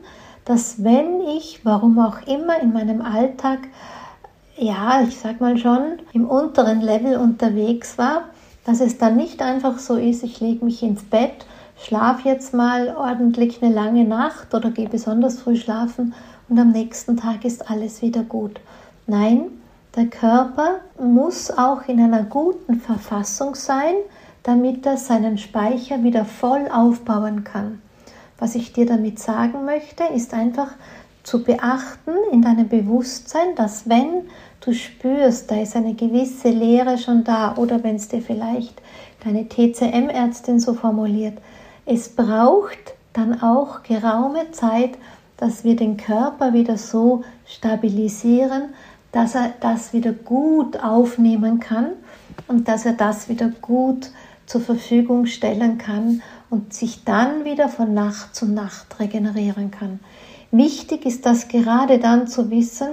dass 0.46 0.82
wenn 0.82 1.20
ich, 1.20 1.60
warum 1.64 1.98
auch 1.98 2.26
immer, 2.26 2.60
in 2.60 2.72
meinem 2.72 3.02
Alltag, 3.02 3.58
ja, 4.56 5.02
ich 5.02 5.18
sag 5.18 5.40
mal 5.40 5.58
schon, 5.58 5.98
im 6.12 6.24
unteren 6.24 6.80
Level 6.80 7.18
unterwegs 7.18 7.98
war, 7.98 8.22
dass 8.64 8.80
es 8.80 8.96
dann 8.96 9.16
nicht 9.16 9.42
einfach 9.42 9.78
so 9.78 9.96
ist, 9.96 10.22
ich 10.22 10.40
lege 10.40 10.64
mich 10.64 10.82
ins 10.82 11.02
Bett, 11.02 11.44
schlafe 11.82 12.28
jetzt 12.28 12.54
mal 12.54 12.96
ordentlich 12.96 13.62
eine 13.62 13.74
lange 13.74 14.04
Nacht 14.04 14.54
oder 14.54 14.70
gehe 14.70 14.88
besonders 14.88 15.40
früh 15.40 15.56
schlafen 15.56 16.14
und 16.48 16.58
am 16.58 16.70
nächsten 16.70 17.16
Tag 17.16 17.44
ist 17.44 17.68
alles 17.70 18.00
wieder 18.00 18.22
gut. 18.22 18.60
Nein, 19.06 19.48
der 19.96 20.06
Körper 20.06 20.76
muss 20.98 21.50
auch 21.50 21.82
in 21.88 22.00
einer 22.00 22.22
guten 22.22 22.80
Verfassung 22.80 23.56
sein, 23.56 23.94
damit 24.44 24.86
er 24.86 24.96
seinen 24.96 25.38
Speicher 25.38 26.04
wieder 26.04 26.24
voll 26.24 26.68
aufbauen 26.72 27.42
kann. 27.42 27.82
Was 28.38 28.54
ich 28.54 28.72
dir 28.72 28.86
damit 28.86 29.18
sagen 29.18 29.64
möchte, 29.64 30.04
ist 30.04 30.34
einfach 30.34 30.72
zu 31.22 31.42
beachten 31.42 32.12
in 32.32 32.42
deinem 32.42 32.68
Bewusstsein, 32.68 33.54
dass 33.56 33.88
wenn 33.88 34.28
du 34.60 34.72
spürst, 34.72 35.50
da 35.50 35.60
ist 35.60 35.74
eine 35.74 35.94
gewisse 35.94 36.50
Leere 36.50 36.98
schon 36.98 37.24
da 37.24 37.56
oder 37.56 37.82
wenn 37.82 37.96
es 37.96 38.08
dir 38.08 38.22
vielleicht 38.22 38.80
deine 39.24 39.48
TCM-Ärztin 39.48 40.60
so 40.60 40.74
formuliert, 40.74 41.38
es 41.84 42.08
braucht 42.08 42.94
dann 43.12 43.42
auch 43.42 43.82
geraume 43.82 44.50
Zeit, 44.52 44.98
dass 45.36 45.64
wir 45.64 45.76
den 45.76 45.96
Körper 45.96 46.52
wieder 46.52 46.76
so 46.76 47.24
stabilisieren, 47.46 48.74
dass 49.12 49.34
er 49.34 49.54
das 49.60 49.92
wieder 49.92 50.12
gut 50.12 50.82
aufnehmen 50.82 51.58
kann 51.58 51.88
und 52.48 52.68
dass 52.68 52.86
er 52.86 52.92
das 52.92 53.28
wieder 53.28 53.50
gut 53.60 54.10
zur 54.46 54.60
Verfügung 54.60 55.26
stellen 55.26 55.78
kann 55.78 56.22
und 56.50 56.72
sich 56.72 57.04
dann 57.04 57.44
wieder 57.44 57.68
von 57.68 57.94
Nacht 57.94 58.34
zu 58.34 58.46
Nacht 58.46 58.98
regenerieren 59.00 59.70
kann. 59.70 60.00
Wichtig 60.50 61.06
ist 61.06 61.26
das 61.26 61.48
gerade 61.48 61.98
dann 61.98 62.28
zu 62.28 62.50
wissen, 62.50 62.88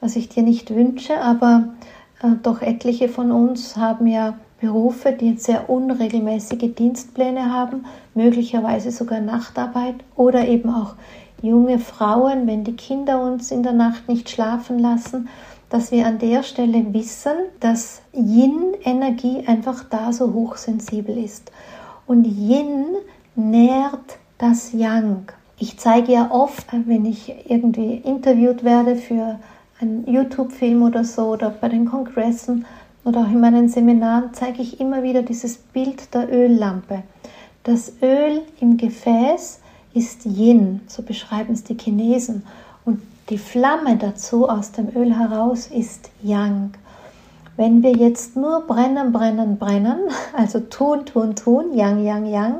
was 0.00 0.16
ich 0.16 0.28
dir 0.28 0.42
nicht 0.42 0.74
wünsche, 0.74 1.20
aber 1.20 1.74
äh, 2.22 2.30
doch 2.42 2.62
etliche 2.62 3.08
von 3.08 3.30
uns 3.30 3.76
haben 3.76 4.06
ja 4.06 4.34
Berufe, 4.60 5.12
die 5.12 5.36
sehr 5.36 5.70
unregelmäßige 5.70 6.74
Dienstpläne 6.74 7.50
haben, 7.50 7.86
möglicherweise 8.14 8.90
sogar 8.90 9.20
Nachtarbeit 9.20 9.96
oder 10.16 10.46
eben 10.46 10.68
auch 10.68 10.94
junge 11.40 11.78
Frauen, 11.78 12.46
wenn 12.46 12.64
die 12.64 12.76
Kinder 12.76 13.22
uns 13.22 13.50
in 13.50 13.62
der 13.62 13.72
Nacht 13.72 14.08
nicht 14.08 14.28
schlafen 14.28 14.78
lassen, 14.78 15.28
dass 15.70 15.92
wir 15.92 16.06
an 16.06 16.18
der 16.18 16.42
Stelle 16.42 16.92
wissen, 16.92 17.32
dass 17.60 18.02
Yin-Energie 18.12 19.44
einfach 19.46 19.84
da 19.84 20.12
so 20.12 20.34
hochsensibel 20.34 21.16
ist. 21.16 21.50
Und 22.10 22.24
Yin 22.24 22.96
nährt 23.36 24.18
das 24.36 24.72
Yang. 24.72 25.30
Ich 25.60 25.78
zeige 25.78 26.10
ja 26.10 26.32
oft, 26.32 26.66
wenn 26.72 27.04
ich 27.04 27.32
irgendwie 27.48 27.98
interviewt 27.98 28.64
werde 28.64 28.96
für 28.96 29.38
einen 29.80 30.12
YouTube-Film 30.12 30.82
oder 30.82 31.04
so 31.04 31.28
oder 31.28 31.50
bei 31.50 31.68
den 31.68 31.86
Kongressen 31.86 32.66
oder 33.04 33.20
auch 33.20 33.30
in 33.30 33.38
meinen 33.38 33.68
Seminaren, 33.68 34.30
zeige 34.32 34.60
ich 34.60 34.80
immer 34.80 35.04
wieder 35.04 35.22
dieses 35.22 35.56
Bild 35.56 36.12
der 36.12 36.28
Öllampe. 36.32 37.04
Das 37.62 37.92
Öl 38.02 38.42
im 38.58 38.76
Gefäß 38.76 39.60
ist 39.94 40.26
Yin, 40.26 40.80
so 40.88 41.04
beschreiben 41.04 41.52
es 41.52 41.62
die 41.62 41.78
Chinesen. 41.78 42.42
Und 42.84 43.02
die 43.28 43.38
Flamme 43.38 43.96
dazu 43.98 44.48
aus 44.48 44.72
dem 44.72 44.88
Öl 44.96 45.16
heraus 45.16 45.68
ist 45.68 46.10
Yang. 46.24 46.72
Wenn 47.60 47.82
wir 47.82 47.92
jetzt 47.92 48.36
nur 48.36 48.62
brennen, 48.62 49.12
brennen, 49.12 49.58
brennen, 49.58 50.08
also 50.34 50.60
tun, 50.60 51.04
tun, 51.04 51.36
tun, 51.36 51.74
Yang, 51.74 52.02
Yang, 52.02 52.24
Yang, 52.24 52.54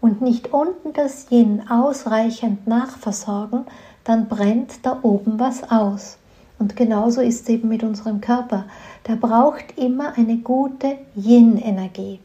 und 0.00 0.22
nicht 0.22 0.52
unten 0.52 0.92
das 0.92 1.30
Yin 1.30 1.70
ausreichend 1.70 2.66
nachversorgen, 2.66 3.64
dann 4.02 4.26
brennt 4.26 4.84
da 4.84 4.98
oben 5.02 5.38
was 5.38 5.70
aus. 5.70 6.18
Und 6.58 6.74
genauso 6.74 7.20
ist 7.20 7.42
es 7.42 7.48
eben 7.48 7.68
mit 7.68 7.84
unserem 7.84 8.20
Körper. 8.20 8.64
Der 9.06 9.14
braucht 9.14 9.78
immer 9.78 10.18
eine 10.18 10.38
gute 10.38 10.98
Yin-Energie. 11.14 12.18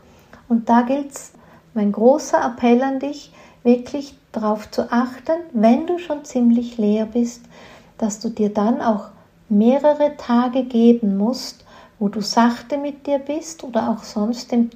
Und 0.50 0.68
da 0.68 0.82
gilt 0.82 1.12
es, 1.12 1.32
mein 1.76 1.92
großer 1.92 2.44
Appell 2.44 2.82
an 2.82 2.98
dich, 2.98 3.34
wirklich 3.62 4.18
darauf 4.32 4.72
zu 4.72 4.92
achten, 4.92 5.42
wenn 5.54 5.86
du 5.86 6.00
schon 6.00 6.26
ziemlich 6.26 6.80
leer 6.80 7.06
bist, 7.06 7.44
dass 8.00 8.20
du 8.20 8.30
dir 8.30 8.52
dann 8.52 8.82
auch 8.82 9.10
mehrere 9.48 10.18
Tage 10.18 10.64
geben 10.64 11.18
musst, 11.18 11.65
wo 12.00 12.10
du 12.10 12.22
sachte 12.22 12.78
mit 12.78 13.08
dir 13.08 13.20
bist 13.20 13.64
oder 13.64 13.90
auch 13.90 14.04
sonst 14.04 14.52
im 14.54 14.70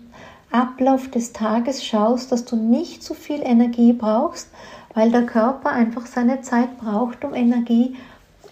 Ablauf 0.52 1.10
des 1.10 1.34
Tages 1.34 1.86
schaust, 1.86 2.32
dass 2.32 2.46
du 2.46 2.56
nicht 2.56 3.04
zu 3.04 3.14
viel 3.14 3.42
Energie 3.42 3.94
brauchst, 3.94 4.48
weil 4.94 5.12
der 5.12 5.26
Körper 5.26 5.72
einfach 5.72 6.06
seine 6.06 6.42
Zeit 6.42 6.80
braucht, 6.80 7.24
um 7.24 7.34
Energie 7.34 7.96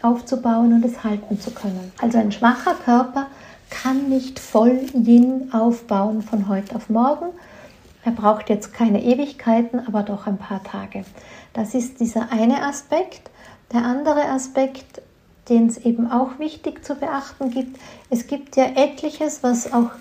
aufzubauen 0.02 0.74
und 0.74 0.86
es 0.86 1.04
halten 1.04 1.40
zu 1.40 1.52
können. 1.52 1.92
Also 2.02 2.20
ein 2.20 2.32
schwacher 2.32 2.76
Körper 2.76 3.28
kann 3.70 4.10
nicht 4.10 4.40
voll 4.40 4.82
Yin 4.94 5.50
aufbauen 5.52 6.22
von 6.22 6.48
heute 6.48 6.76
auf 6.76 6.90
morgen, 6.90 7.28
er 8.08 8.14
braucht 8.14 8.50
jetzt 8.50 8.74
keine 8.74 9.04
Ewigkeiten, 9.04 9.86
aber 9.86 10.02
doch 10.02 10.28
ein 10.28 10.38
paar 10.38 10.64
Tage. 10.64 11.04
Das 11.52 11.74
ist 11.74 12.00
dieser 12.00 12.32
eine 12.32 12.64
Aspekt. 12.64 13.30
Der 13.74 13.84
andere 13.84 14.30
Aspekt, 14.30 15.02
den 15.50 15.68
es 15.68 15.78
eben 15.78 16.10
auch 16.12 16.40
wichtig 16.40 16.84
zu 16.84 16.96
beachten 16.96 17.50
gibt, 17.50 17.80
es 18.10 18.28
gibt 18.28 18.56
ja 18.56 18.66
etliches, 18.76 19.44
was 19.44 19.74
auch 19.74 19.92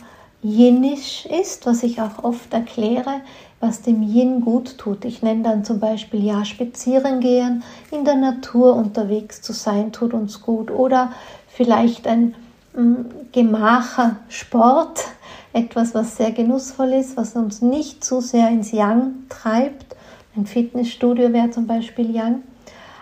Yinisch 0.43 1.27
ist, 1.27 1.67
was 1.67 1.83
ich 1.83 2.01
auch 2.01 2.23
oft 2.23 2.53
erkläre, 2.53 3.21
was 3.59 3.83
dem 3.83 4.03
Yin 4.03 4.43
gut 4.43 4.79
tut. 4.79 5.05
Ich 5.05 5.23
nenne 5.23 5.43
dann 5.43 5.65
zum 5.65 5.81
Beispiel 5.81 6.25
ja 6.25 6.45
spazieren 6.45 7.21
gehen, 7.21 7.65
in 7.91 8.05
der 8.05 8.17
Natur 8.17 8.77
unterwegs 8.77 9.43
zu 9.43 9.53
sein, 9.53 9.93
tut 9.93 10.13
uns 10.13 10.43
gut. 10.43 10.71
Oder 10.71 11.13
vielleicht 11.49 12.07
ein 12.07 12.35
mm, 12.75 13.33
Gemacher 13.33 14.17
Sport, 14.29 15.05
etwas, 15.53 15.95
was 15.95 16.17
sehr 16.17 16.33
genussvoll 16.33 16.93
ist, 16.93 17.17
was 17.17 17.35
uns 17.35 17.63
nicht 17.63 18.05
zu 18.05 18.21
sehr 18.21 18.49
ins 18.51 18.73
Yang 18.73 19.15
treibt. 19.29 19.97
Ein 20.37 20.47
Fitnessstudio 20.47 21.33
wäre 21.33 21.51
zum 21.51 21.67
Beispiel 21.67 22.15
Yang. 22.15 22.43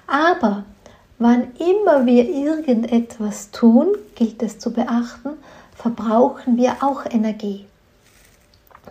Aber 0.07 0.65
Wann 1.19 1.53
immer 1.59 2.07
wir 2.07 2.29
irgendetwas 2.29 3.51
tun, 3.53 3.89
gilt 4.17 4.43
es 4.43 4.59
zu 4.59 4.73
beachten, 4.73 5.31
verbrauchen 5.77 6.57
wir 6.57 6.77
auch 6.81 7.05
Energie. 7.07 7.67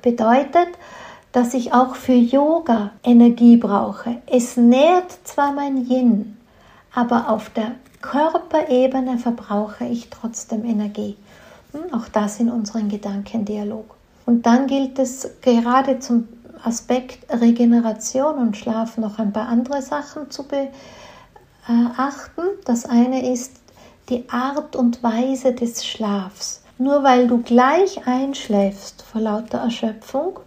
Bedeutet, 0.01 0.70
dass 1.34 1.53
ich 1.53 1.74
auch 1.74 1.96
für 1.96 2.13
Yoga 2.13 2.92
Energie 3.03 3.58
brauche. 3.58 4.22
Es 4.25 4.56
nährt 4.56 5.12
zwar 5.24 5.51
mein 5.51 5.89
Yin, 5.89 6.38
aber 6.94 7.30
auf 7.30 7.50
der 7.50 7.72
Körperebene 8.01 9.18
verbrauche 9.18 9.86
ich 9.86 10.10
trotzdem 10.10 10.63
Energie. 10.63 11.18
Hm, 11.72 11.94
auch 11.94 12.08
das 12.08 12.39
in 12.39 12.50
unserem 12.50 12.89
Gedankendialog. 12.89 13.96
Und 14.25 14.46
dann 14.46 14.68
gilt 14.68 15.00
es 15.00 15.30
gerade 15.42 16.00
zum 16.00 16.27
Aspekt 16.63 17.20
Regeneration 17.30 18.36
und 18.36 18.56
Schlaf 18.56 18.98
noch 18.98 19.20
ein 19.20 19.34
paar 19.34 19.48
andere 19.48 19.82
Sachen 19.82 20.32
zu 20.32 20.44
beachten. 20.44 20.74
Das 22.65 22.86
eine 22.86 23.32
ist 23.32 23.53
die 24.10 24.29
Art 24.29 24.75
und 24.75 25.01
Weise 25.01 25.53
des 25.53 25.86
Schlafs. 25.86 26.62
Nur 26.77 27.03
weil 27.03 27.27
du 27.27 27.41
gleich 27.41 28.08
einschläfst 28.08 29.03
vor 29.03 29.22
lauter 29.22 29.60
Erschöpfung 29.60 30.39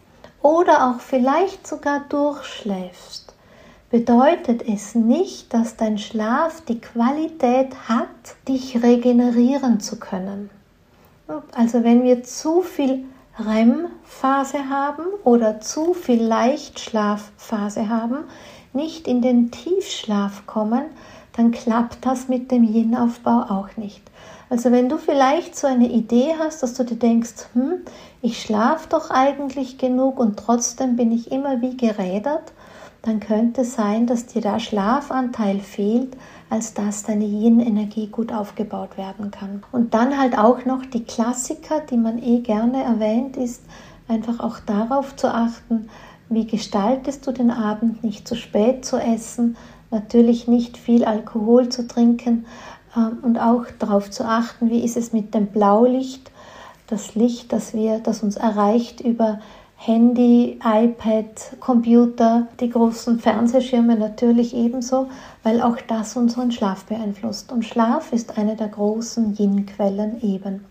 oder 0.42 0.90
auch 0.90 1.00
vielleicht 1.00 1.66
sogar 1.66 2.00
durchschläfst, 2.08 3.32
bedeutet 3.90 4.62
es 4.68 4.94
nicht, 4.94 5.54
dass 5.54 5.76
dein 5.76 5.98
Schlaf 5.98 6.62
die 6.62 6.80
Qualität 6.80 7.88
hat, 7.88 8.08
dich 8.48 8.82
regenerieren 8.82 9.80
zu 9.80 9.98
können. 9.98 10.50
Also 11.52 11.82
wenn 11.82 12.02
wir 12.02 12.24
zu 12.24 12.62
viel 12.62 13.04
REM-Phase 13.38 14.68
haben 14.68 15.04
oder 15.24 15.60
zu 15.60 15.94
viel 15.94 16.22
Leichtschlafphase 16.22 17.88
haben, 17.88 18.24
nicht 18.76 19.08
in 19.08 19.22
den 19.22 19.50
Tiefschlaf 19.50 20.46
kommen, 20.46 20.84
dann 21.36 21.50
klappt 21.50 22.06
das 22.06 22.28
mit 22.28 22.50
dem 22.50 22.64
Yin-Aufbau 22.64 23.46
auch 23.48 23.76
nicht. 23.76 24.02
Also 24.48 24.70
wenn 24.70 24.88
du 24.88 24.96
vielleicht 24.96 25.56
so 25.56 25.66
eine 25.66 25.88
Idee 25.88 26.34
hast, 26.38 26.62
dass 26.62 26.74
du 26.74 26.84
dir 26.84 26.96
denkst, 26.96 27.48
hm, 27.52 27.80
ich 28.22 28.40
schlafe 28.40 28.88
doch 28.88 29.10
eigentlich 29.10 29.76
genug 29.76 30.20
und 30.20 30.38
trotzdem 30.38 30.96
bin 30.96 31.10
ich 31.10 31.32
immer 31.32 31.60
wie 31.60 31.76
gerädert, 31.76 32.52
dann 33.02 33.20
könnte 33.20 33.62
es 33.62 33.74
sein, 33.74 34.06
dass 34.06 34.26
dir 34.26 34.42
der 34.42 34.58
Schlafanteil 34.58 35.60
fehlt, 35.60 36.16
als 36.50 36.74
dass 36.74 37.04
deine 37.04 37.24
Yin-Energie 37.24 38.08
gut 38.08 38.32
aufgebaut 38.32 38.96
werden 38.96 39.30
kann. 39.30 39.62
Und 39.72 39.94
dann 39.94 40.18
halt 40.18 40.38
auch 40.38 40.64
noch 40.64 40.84
die 40.86 41.04
Klassiker, 41.04 41.80
die 41.80 41.96
man 41.96 42.22
eh 42.22 42.40
gerne 42.40 42.82
erwähnt, 42.82 43.36
ist 43.36 43.62
einfach 44.08 44.40
auch 44.40 44.58
darauf 44.60 45.16
zu 45.16 45.32
achten, 45.32 45.88
wie 46.28 46.46
gestaltest 46.46 47.26
du 47.26 47.32
den 47.32 47.50
Abend, 47.50 48.02
nicht 48.02 48.26
zu 48.26 48.34
spät 48.34 48.84
zu 48.84 48.96
essen, 48.96 49.56
natürlich 49.90 50.48
nicht 50.48 50.76
viel 50.76 51.04
Alkohol 51.04 51.68
zu 51.68 51.86
trinken 51.86 52.46
ähm, 52.96 53.18
und 53.22 53.38
auch 53.38 53.64
darauf 53.78 54.10
zu 54.10 54.24
achten, 54.24 54.70
wie 54.70 54.84
ist 54.84 54.96
es 54.96 55.12
mit 55.12 55.34
dem 55.34 55.46
Blaulicht, 55.46 56.30
das 56.88 57.14
Licht, 57.14 57.52
das 57.52 57.74
wir, 57.74 57.98
das 57.98 58.22
uns 58.22 58.36
erreicht 58.36 59.00
über 59.00 59.40
Handy, 59.76 60.58
iPad, 60.64 61.60
Computer, 61.60 62.46
die 62.60 62.70
großen 62.70 63.18
Fernsehschirme 63.18 63.96
natürlich 63.96 64.54
ebenso, 64.54 65.08
weil 65.42 65.60
auch 65.60 65.76
das 65.86 66.16
unseren 66.16 66.50
Schlaf 66.50 66.84
beeinflusst. 66.84 67.52
Und 67.52 67.64
Schlaf 67.64 68.12
ist 68.12 68.38
eine 68.38 68.56
der 68.56 68.68
großen 68.68 69.36
Yin-Quellen 69.36 70.22
eben. 70.22 70.64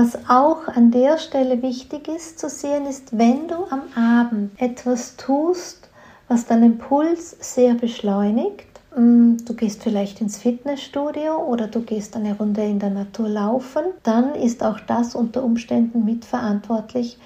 Was 0.00 0.16
auch 0.28 0.68
an 0.68 0.92
der 0.92 1.18
Stelle 1.18 1.60
wichtig 1.60 2.06
ist 2.06 2.38
zu 2.38 2.48
sehen, 2.48 2.86
ist, 2.86 3.18
wenn 3.18 3.48
du 3.48 3.64
am 3.68 3.82
Abend 3.96 4.52
etwas 4.62 5.16
tust, 5.16 5.88
was 6.28 6.46
deinen 6.46 6.78
Puls 6.78 7.36
sehr 7.40 7.74
beschleunigt, 7.74 8.68
mm, 8.96 9.38
du 9.44 9.54
gehst 9.54 9.82
vielleicht 9.82 10.20
ins 10.20 10.38
Fitnessstudio 10.38 11.38
oder 11.38 11.66
du 11.66 11.80
gehst 11.80 12.14
eine 12.14 12.36
Runde 12.36 12.62
in 12.62 12.78
der 12.78 12.90
Natur 12.90 13.28
laufen, 13.28 13.82
dann 14.04 14.36
ist 14.36 14.62
auch 14.62 14.78
das 14.78 15.16
unter 15.16 15.42
Umständen 15.42 16.04
mitverantwortlich 16.04 17.18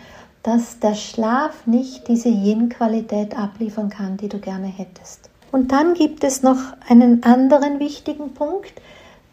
dass 0.42 0.80
der 0.80 0.94
Schlaf 0.94 1.66
nicht 1.66 2.08
diese 2.08 2.28
Yin-Qualität 2.28 3.38
abliefern 3.38 3.90
kann, 3.90 4.16
die 4.16 4.28
du 4.28 4.40
gerne 4.40 4.66
hättest. 4.66 5.30
Und 5.52 5.70
dann 5.70 5.94
gibt 5.94 6.24
es 6.24 6.42
noch 6.42 6.58
einen 6.88 7.22
anderen 7.22 7.78
wichtigen 7.78 8.34
Punkt, 8.34 8.72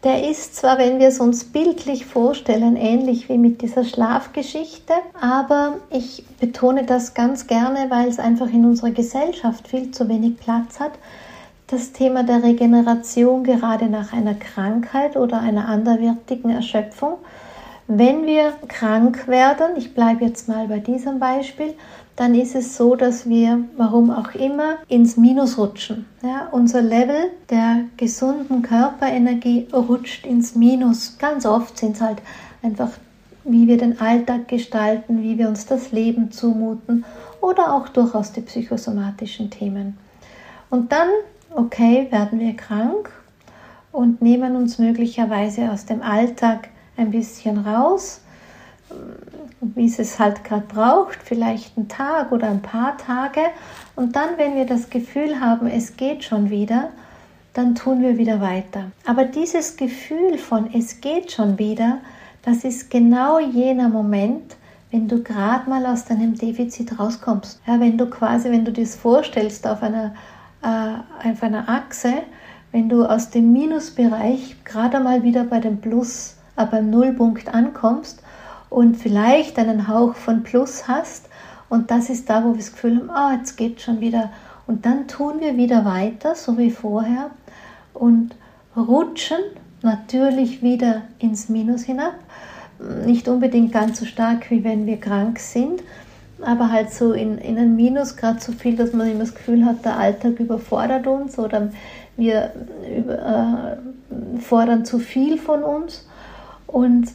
der 0.04 0.28
ist 0.28 0.56
zwar, 0.56 0.78
wenn 0.78 0.98
wir 0.98 1.08
es 1.08 1.20
uns 1.20 1.44
bildlich 1.44 2.06
vorstellen, 2.06 2.76
ähnlich 2.76 3.28
wie 3.28 3.36
mit 3.36 3.60
dieser 3.60 3.84
Schlafgeschichte, 3.84 4.94
aber 5.20 5.76
ich 5.90 6.24
betone 6.40 6.84
das 6.84 7.12
ganz 7.12 7.46
gerne, 7.46 7.86
weil 7.90 8.08
es 8.08 8.18
einfach 8.18 8.48
in 8.48 8.64
unserer 8.64 8.92
Gesellschaft 8.92 9.68
viel 9.68 9.90
zu 9.90 10.08
wenig 10.08 10.38
Platz 10.38 10.80
hat. 10.80 10.92
Das 11.66 11.92
Thema 11.92 12.22
der 12.22 12.42
Regeneration 12.42 13.44
gerade 13.44 13.86
nach 13.86 14.12
einer 14.12 14.34
Krankheit 14.34 15.16
oder 15.16 15.40
einer 15.40 15.68
anderwärtigen 15.68 16.50
Erschöpfung 16.50 17.18
wenn 17.92 18.24
wir 18.24 18.52
krank 18.68 19.26
werden, 19.26 19.76
ich 19.76 19.94
bleibe 19.94 20.24
jetzt 20.24 20.48
mal 20.48 20.68
bei 20.68 20.78
diesem 20.78 21.18
Beispiel, 21.18 21.74
dann 22.20 22.34
ist 22.34 22.54
es 22.54 22.76
so, 22.76 22.96
dass 22.96 23.26
wir, 23.30 23.64
warum 23.78 24.10
auch 24.10 24.34
immer, 24.34 24.76
ins 24.88 25.16
Minus 25.16 25.56
rutschen. 25.56 26.04
Ja, 26.22 26.48
unser 26.52 26.82
Level 26.82 27.30
der 27.48 27.84
gesunden 27.96 28.60
Körperenergie 28.60 29.68
rutscht 29.72 30.26
ins 30.26 30.54
Minus. 30.54 31.16
Ganz 31.16 31.46
oft 31.46 31.78
sind 31.78 31.96
es 31.96 32.02
halt 32.02 32.18
einfach, 32.62 32.90
wie 33.44 33.66
wir 33.66 33.78
den 33.78 33.98
Alltag 34.02 34.48
gestalten, 34.48 35.22
wie 35.22 35.38
wir 35.38 35.48
uns 35.48 35.64
das 35.64 35.92
Leben 35.92 36.30
zumuten 36.30 37.06
oder 37.40 37.72
auch 37.72 37.88
durchaus 37.88 38.32
die 38.32 38.42
psychosomatischen 38.42 39.48
Themen. 39.48 39.96
Und 40.68 40.92
dann, 40.92 41.08
okay, 41.54 42.06
werden 42.10 42.38
wir 42.38 42.54
krank 42.54 43.10
und 43.92 44.20
nehmen 44.20 44.56
uns 44.56 44.78
möglicherweise 44.78 45.70
aus 45.72 45.86
dem 45.86 46.02
Alltag 46.02 46.68
ein 46.98 47.12
bisschen 47.12 47.56
raus, 47.56 48.20
wie 49.60 49.86
es 49.86 49.98
es 49.98 50.18
halt 50.18 50.42
gerade 50.44 50.66
braucht, 50.66 51.18
vielleicht 51.22 51.76
einen 51.76 51.88
Tag 51.88 52.32
oder 52.32 52.48
ein 52.48 52.62
paar 52.62 52.96
Tage. 52.96 53.40
Und 53.94 54.16
dann, 54.16 54.38
wenn 54.38 54.54
wir 54.54 54.64
das 54.64 54.90
Gefühl 54.90 55.40
haben, 55.40 55.66
es 55.66 55.96
geht 55.96 56.24
schon 56.24 56.50
wieder, 56.50 56.90
dann 57.52 57.74
tun 57.74 58.02
wir 58.02 58.16
wieder 58.16 58.40
weiter. 58.40 58.90
Aber 59.04 59.24
dieses 59.24 59.76
Gefühl 59.76 60.38
von 60.38 60.72
es 60.72 61.00
geht 61.00 61.32
schon 61.32 61.58
wieder, 61.58 61.98
das 62.42 62.64
ist 62.64 62.90
genau 62.90 63.38
jener 63.38 63.88
Moment, 63.88 64.56
wenn 64.90 65.08
du 65.08 65.22
gerade 65.22 65.68
mal 65.68 65.84
aus 65.86 66.04
deinem 66.04 66.34
Defizit 66.34 66.98
rauskommst. 66.98 67.60
Ja, 67.66 67.78
wenn 67.78 67.98
du 67.98 68.06
quasi, 68.06 68.50
wenn 68.50 68.64
du 68.64 68.72
das 68.72 68.96
vorstellst 68.96 69.66
auf 69.66 69.82
einer, 69.82 70.14
äh, 70.62 71.28
auf 71.30 71.42
einer 71.42 71.68
Achse, 71.68 72.14
wenn 72.72 72.88
du 72.88 73.04
aus 73.04 73.30
dem 73.30 73.52
Minusbereich 73.52 74.56
gerade 74.64 75.00
mal 75.00 75.22
wieder 75.22 75.44
bei 75.44 75.60
dem 75.60 75.80
Plus 75.80 76.36
beim 76.70 76.90
Nullpunkt 76.90 77.52
ankommst 77.52 78.22
und 78.70 78.96
vielleicht 78.96 79.58
einen 79.58 79.88
Hauch 79.88 80.14
von 80.14 80.42
Plus 80.42 80.88
hast. 80.88 81.28
Und 81.68 81.90
das 81.90 82.08
ist 82.08 82.30
da, 82.30 82.44
wo 82.44 82.50
wir 82.50 82.58
das 82.58 82.72
Gefühl 82.72 82.96
haben, 82.96 83.10
ah, 83.10 83.34
jetzt 83.34 83.56
geht 83.56 83.80
schon 83.80 84.00
wieder. 84.00 84.30
Und 84.66 84.86
dann 84.86 85.08
tun 85.08 85.40
wir 85.40 85.56
wieder 85.56 85.84
weiter, 85.84 86.34
so 86.34 86.56
wie 86.56 86.70
vorher, 86.70 87.30
und 87.92 88.34
rutschen 88.76 89.38
natürlich 89.82 90.62
wieder 90.62 91.02
ins 91.18 91.48
Minus 91.48 91.82
hinab. 91.82 92.14
Nicht 93.04 93.28
unbedingt 93.28 93.72
ganz 93.72 93.98
so 93.98 94.06
stark, 94.06 94.50
wie 94.50 94.64
wenn 94.64 94.86
wir 94.86 94.98
krank 94.98 95.38
sind, 95.38 95.82
aber 96.40 96.70
halt 96.70 96.92
so 96.92 97.12
in, 97.12 97.36
in 97.38 97.58
ein 97.58 97.76
Minus, 97.76 98.16
gerade 98.16 98.40
so 98.40 98.52
viel, 98.52 98.76
dass 98.76 98.92
man 98.92 99.10
immer 99.10 99.20
das 99.20 99.34
Gefühl 99.34 99.64
hat, 99.64 99.84
der 99.84 99.98
Alltag 99.98 100.40
überfordert 100.40 101.06
uns 101.06 101.38
oder 101.38 101.70
wir 102.16 102.52
über, 102.96 103.78
äh, 103.78 104.40
fordern 104.40 104.84
zu 104.84 104.98
viel 104.98 105.36
von 105.36 105.62
uns. 105.62 106.06
Und 106.66 107.08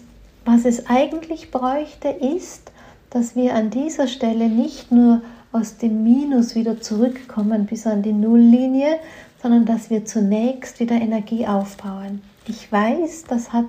was 0.46 0.66
es 0.66 0.88
eigentlich 0.88 1.52
bräuchte, 1.52 2.10
ist, 2.10 2.72
dass 3.10 3.36
wir 3.36 3.56
an 3.56 3.72
dieser 3.72 4.08
Stelle 4.08 4.48
nicht 4.48 4.92
nur 4.92 5.22
aus 5.52 5.78
dem 5.78 6.04
Minus 6.04 6.56
wieder 6.56 6.82
zurückkommen 6.82 7.66
bis 7.66 7.88
an 7.88 8.02
die 8.02 8.14
Nulllinie, 8.14 9.00
sondern 9.42 9.66
dass 9.66 9.90
wir 9.90 10.06
zunächst 10.06 10.80
wieder 10.80 10.96
Energie 10.96 11.48
aufbauen. 11.48 12.22
Ich 12.48 12.72
weiß, 12.72 13.26
das 13.28 13.54
hat 13.54 13.66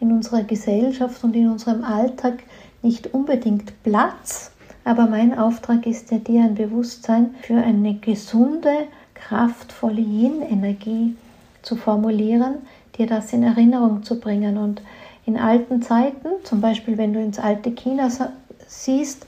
in 0.00 0.12
unserer 0.12 0.42
Gesellschaft 0.42 1.22
und 1.24 1.34
in 1.34 1.50
unserem 1.50 1.84
Alltag 1.84 2.42
nicht 2.82 3.12
unbedingt 3.12 3.82
Platz, 3.82 4.52
aber 4.84 5.06
mein 5.06 5.36
Auftrag 5.36 5.86
ist 5.86 6.10
ja 6.10 6.18
dir 6.18 6.42
ein 6.42 6.54
Bewusstsein 6.54 7.34
für 7.42 7.56
eine 7.56 7.94
gesunde, 7.94 8.86
kraftvolle 9.14 10.00
Yin-Energie 10.00 11.16
zu 11.62 11.76
formulieren, 11.76 12.56
dir 12.98 13.06
das 13.06 13.32
in 13.32 13.42
Erinnerung 13.42 14.02
zu 14.02 14.20
bringen 14.20 14.58
und 14.58 14.82
in 15.26 15.38
alten 15.38 15.82
Zeiten, 15.82 16.28
zum 16.44 16.60
Beispiel 16.60 16.98
wenn 16.98 17.12
du 17.12 17.20
ins 17.20 17.38
alte 17.38 17.70
China 17.72 18.08
siehst, 18.66 19.26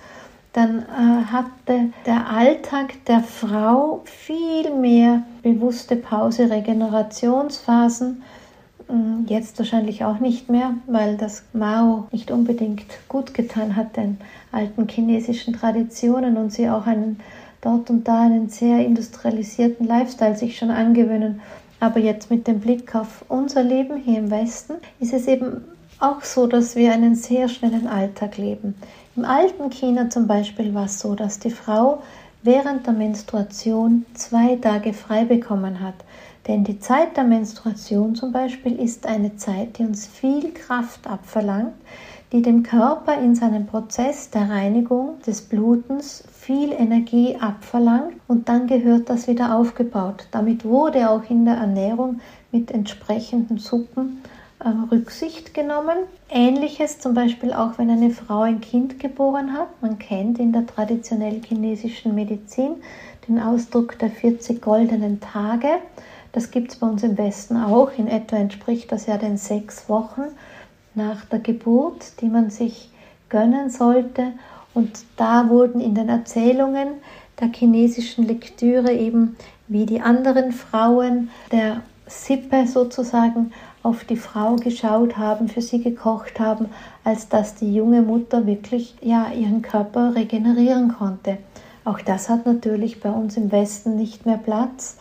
dann 0.52 0.80
äh, 0.80 1.24
hatte 1.26 1.90
der 2.06 2.30
Alltag 2.30 3.04
der 3.06 3.20
Frau 3.20 4.00
viel 4.04 4.74
mehr 4.74 5.22
bewusste 5.42 5.96
Pause, 5.96 6.48
Regenerationsphasen. 6.48 8.22
Hm, 8.88 9.26
jetzt 9.28 9.58
wahrscheinlich 9.58 10.04
auch 10.04 10.18
nicht 10.18 10.48
mehr, 10.48 10.74
weil 10.86 11.18
das 11.18 11.44
Mao 11.52 12.06
nicht 12.10 12.30
unbedingt 12.30 12.86
gut 13.08 13.34
getan 13.34 13.76
hat 13.76 13.96
den 13.96 14.18
alten 14.50 14.88
chinesischen 14.88 15.54
Traditionen 15.54 16.38
und 16.38 16.52
sie 16.52 16.70
auch 16.70 16.86
einen 16.86 17.20
dort 17.60 17.90
und 17.90 18.08
da 18.08 18.22
einen 18.22 18.48
sehr 18.48 18.84
industrialisierten 18.84 19.86
Lifestyle 19.86 20.36
sich 20.36 20.56
schon 20.56 20.70
angewöhnen. 20.70 21.42
Aber 21.80 22.00
jetzt 22.00 22.30
mit 22.30 22.46
dem 22.46 22.60
Blick 22.60 22.94
auf 22.94 23.26
unser 23.28 23.62
Leben 23.62 23.96
hier 23.96 24.20
im 24.20 24.30
Westen 24.30 24.74
ist 25.00 25.12
es 25.12 25.26
eben 25.26 25.64
auch 26.00 26.22
so, 26.22 26.46
dass 26.46 26.76
wir 26.76 26.92
einen 26.92 27.14
sehr 27.14 27.48
schnellen 27.48 27.86
Alltag 27.86 28.36
leben. 28.36 28.74
Im 29.16 29.24
alten 29.24 29.70
China 29.70 30.10
zum 30.10 30.26
Beispiel 30.26 30.74
war 30.74 30.84
es 30.86 31.00
so, 31.00 31.14
dass 31.14 31.38
die 31.38 31.50
Frau 31.50 32.02
während 32.42 32.86
der 32.86 32.92
Menstruation 32.92 34.04
zwei 34.14 34.56
Tage 34.56 34.92
frei 34.92 35.24
bekommen 35.24 35.80
hat. 35.80 35.94
Denn 36.46 36.62
die 36.62 36.78
Zeit 36.78 37.16
der 37.16 37.24
Menstruation 37.24 38.14
zum 38.14 38.30
Beispiel 38.30 38.78
ist 38.78 39.06
eine 39.06 39.36
Zeit, 39.36 39.78
die 39.78 39.84
uns 39.84 40.06
viel 40.06 40.52
Kraft 40.52 41.06
abverlangt, 41.06 41.74
die 42.32 42.42
dem 42.42 42.62
Körper 42.62 43.18
in 43.20 43.34
seinem 43.34 43.66
Prozess 43.66 44.30
der 44.30 44.48
Reinigung 44.48 45.20
des 45.26 45.42
Blutens 45.42 46.22
viel 46.32 46.72
Energie 46.72 47.36
abverlangt 47.40 48.14
und 48.28 48.48
dann 48.48 48.66
gehört 48.66 49.08
das 49.08 49.26
wieder 49.26 49.56
aufgebaut. 49.56 50.28
Damit 50.30 50.64
wurde 50.64 51.10
auch 51.10 51.28
in 51.28 51.44
der 51.44 51.54
Ernährung 51.54 52.20
mit 52.52 52.70
entsprechenden 52.70 53.58
Suppen 53.58 54.22
Rücksicht 54.90 55.54
genommen. 55.54 55.96
Ähnliches 56.28 56.98
zum 56.98 57.14
Beispiel 57.14 57.52
auch, 57.52 57.78
wenn 57.78 57.90
eine 57.90 58.10
Frau 58.10 58.40
ein 58.40 58.60
Kind 58.60 58.98
geboren 58.98 59.52
hat. 59.52 59.68
Man 59.80 59.98
kennt 59.98 60.38
in 60.38 60.52
der 60.52 60.66
traditionell 60.66 61.40
chinesischen 61.42 62.14
Medizin 62.14 62.76
den 63.28 63.40
Ausdruck 63.40 63.98
der 63.98 64.10
40 64.10 64.60
goldenen 64.60 65.20
Tage. 65.20 65.68
Das 66.32 66.50
gibt 66.50 66.72
es 66.72 66.76
bei 66.78 66.86
uns 66.86 67.02
im 67.02 67.16
Westen 67.16 67.56
auch. 67.56 67.90
In 67.96 68.08
etwa 68.08 68.36
entspricht 68.36 68.92
das 68.92 69.06
ja 69.06 69.16
den 69.16 69.36
sechs 69.36 69.88
Wochen 69.88 70.22
nach 70.94 71.24
der 71.24 71.38
Geburt, 71.38 72.20
die 72.20 72.28
man 72.28 72.50
sich 72.50 72.90
gönnen 73.28 73.70
sollte. 73.70 74.32
Und 74.74 75.04
da 75.16 75.48
wurden 75.48 75.80
in 75.80 75.94
den 75.94 76.08
Erzählungen 76.08 76.88
der 77.40 77.48
chinesischen 77.52 78.26
Lektüre 78.26 78.92
eben 78.92 79.36
wie 79.68 79.86
die 79.86 80.00
anderen 80.00 80.52
Frauen 80.52 81.30
der 81.50 81.82
Sippe 82.06 82.66
sozusagen 82.66 83.52
auf 83.86 84.04
die 84.04 84.16
Frau 84.16 84.56
geschaut 84.56 85.16
haben, 85.16 85.48
für 85.48 85.62
sie 85.62 85.80
gekocht 85.80 86.40
haben, 86.40 86.66
als 87.04 87.28
dass 87.28 87.54
die 87.54 87.72
junge 87.72 88.02
Mutter 88.02 88.46
wirklich 88.46 88.96
ja 89.00 89.30
ihren 89.30 89.62
Körper 89.62 90.14
regenerieren 90.16 90.94
konnte. 90.98 91.38
Auch 91.84 92.00
das 92.00 92.28
hat 92.28 92.46
natürlich 92.46 93.00
bei 93.00 93.10
uns 93.10 93.36
im 93.36 93.52
Westen 93.52 93.96
nicht 93.96 94.26
mehr 94.26 94.38
Platz 94.38 94.96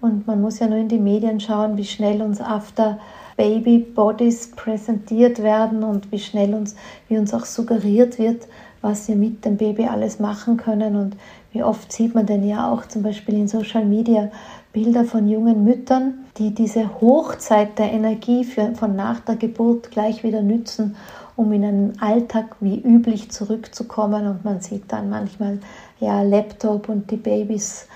und 0.00 0.28
man 0.28 0.40
muss 0.40 0.60
ja 0.60 0.68
nur 0.68 0.78
in 0.78 0.88
die 0.88 1.00
Medien 1.00 1.40
schauen, 1.40 1.76
wie 1.76 1.84
schnell 1.84 2.22
uns 2.22 2.40
After 2.40 2.98
Baby 3.36 3.78
Bodies 3.78 4.52
präsentiert 4.52 5.42
werden 5.42 5.82
und 5.82 6.12
wie 6.12 6.18
schnell 6.20 6.54
uns, 6.54 6.76
wie 7.08 7.18
uns 7.18 7.34
auch 7.34 7.44
suggeriert 7.44 8.18
wird, 8.18 8.46
was 8.80 9.08
wir 9.08 9.16
mit 9.16 9.44
dem 9.44 9.56
Baby 9.56 9.86
alles 9.86 10.20
machen 10.20 10.56
können. 10.56 10.94
Und 10.94 11.16
wie 11.52 11.62
oft 11.62 11.92
sieht 11.92 12.14
man 12.14 12.26
denn 12.26 12.46
ja 12.46 12.72
auch 12.72 12.86
zum 12.86 13.02
Beispiel 13.02 13.34
in 13.34 13.48
Social 13.48 13.84
Media 13.84 14.30
Bilder 14.72 15.04
von 15.04 15.28
jungen 15.28 15.64
Müttern, 15.64 16.26
die 16.36 16.54
diese 16.54 17.00
Hochzeit 17.00 17.78
der 17.78 17.90
Energie 17.90 18.44
für, 18.44 18.74
von 18.74 18.94
nach 18.96 19.20
der 19.20 19.36
Geburt 19.36 19.90
gleich 19.90 20.22
wieder 20.22 20.42
nützen, 20.42 20.96
um 21.36 21.52
in 21.52 21.64
einen 21.64 22.02
Alltag 22.02 22.56
wie 22.60 22.78
üblich 22.78 23.30
zurückzukommen. 23.30 24.26
Und 24.26 24.44
man 24.44 24.60
sieht 24.60 24.92
dann 24.92 25.08
manchmal 25.08 25.60
ja 26.00 26.22
Laptop 26.22 26.88
und 26.88 27.10
die 27.10 27.16
Babys 27.16 27.86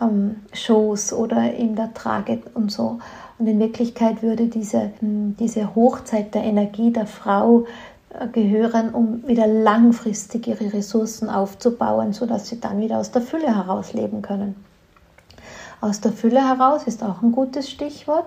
ähm, 0.00 0.36
Shows 0.52 1.12
oder 1.12 1.52
in 1.52 1.76
der 1.76 1.92
Trage 1.92 2.40
und 2.54 2.72
so. 2.72 2.98
Und 3.38 3.46
in 3.46 3.58
Wirklichkeit 3.58 4.22
würde 4.22 4.46
diese, 4.46 4.92
hm, 5.00 5.36
diese 5.38 5.74
Hochzeit 5.74 6.34
der 6.34 6.44
Energie 6.44 6.92
der 6.92 7.06
Frau 7.06 7.66
äh, 8.18 8.26
gehören, 8.28 8.94
um 8.94 9.26
wieder 9.26 9.46
langfristig 9.46 10.46
ihre 10.46 10.72
Ressourcen 10.72 11.28
aufzubauen, 11.28 12.12
sodass 12.12 12.48
sie 12.48 12.60
dann 12.60 12.80
wieder 12.80 12.98
aus 12.98 13.10
der 13.10 13.22
Fülle 13.22 13.54
heraus 13.54 13.92
leben 13.92 14.22
können. 14.22 14.54
Aus 15.82 16.00
der 16.00 16.12
Fülle 16.12 16.46
heraus 16.46 16.84
ist 16.84 17.02
auch 17.02 17.22
ein 17.22 17.32
gutes 17.32 17.68
Stichwort, 17.68 18.26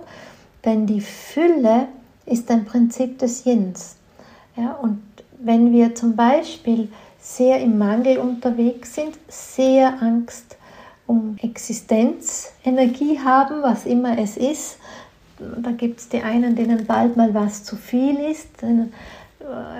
denn 0.66 0.86
die 0.86 1.00
Fülle 1.00 1.88
ist 2.26 2.52
ein 2.52 2.66
Prinzip 2.66 3.18
des 3.18 3.46
Yins. 3.46 3.96
Ja, 4.58 4.74
und 4.74 5.02
wenn 5.40 5.72
wir 5.72 5.96
zum 5.96 6.18
Beispiel 6.18 6.90
sehr 7.18 7.62
im 7.62 7.78
Mangel 7.78 8.18
unterwegs 8.18 8.96
sind, 8.96 9.18
sehr 9.30 10.02
Angst 10.02 10.58
um 11.08 11.38
Existenzenergie 11.42 13.20
haben, 13.24 13.64
was 13.64 13.86
immer 13.86 14.18
es 14.18 14.36
ist, 14.36 14.78
da 15.40 15.72
gibt 15.72 16.02
es 16.02 16.10
die 16.10 16.22
einen, 16.22 16.58
denen 16.58 16.86
bald 16.86 17.16
mal 17.16 17.34
was 17.34 17.64
zu 17.64 17.78
viel 17.78 18.18
ist, 18.18 18.50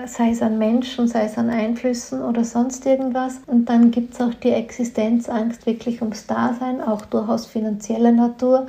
sei 0.06 0.30
es 0.30 0.42
an 0.42 0.58
Menschen, 0.58 1.08
sei 1.08 1.24
es 1.24 1.36
an 1.38 1.50
Einflüssen 1.50 2.22
oder 2.22 2.44
sonst 2.44 2.86
irgendwas. 2.86 3.40
Und 3.46 3.68
dann 3.68 3.90
gibt 3.90 4.14
es 4.14 4.20
auch 4.20 4.34
die 4.34 4.52
Existenzangst 4.52 5.66
wirklich 5.66 6.02
ums 6.02 6.26
Dasein, 6.26 6.80
auch 6.80 7.02
durchaus 7.06 7.46
finanzieller 7.46 8.12
Natur, 8.12 8.66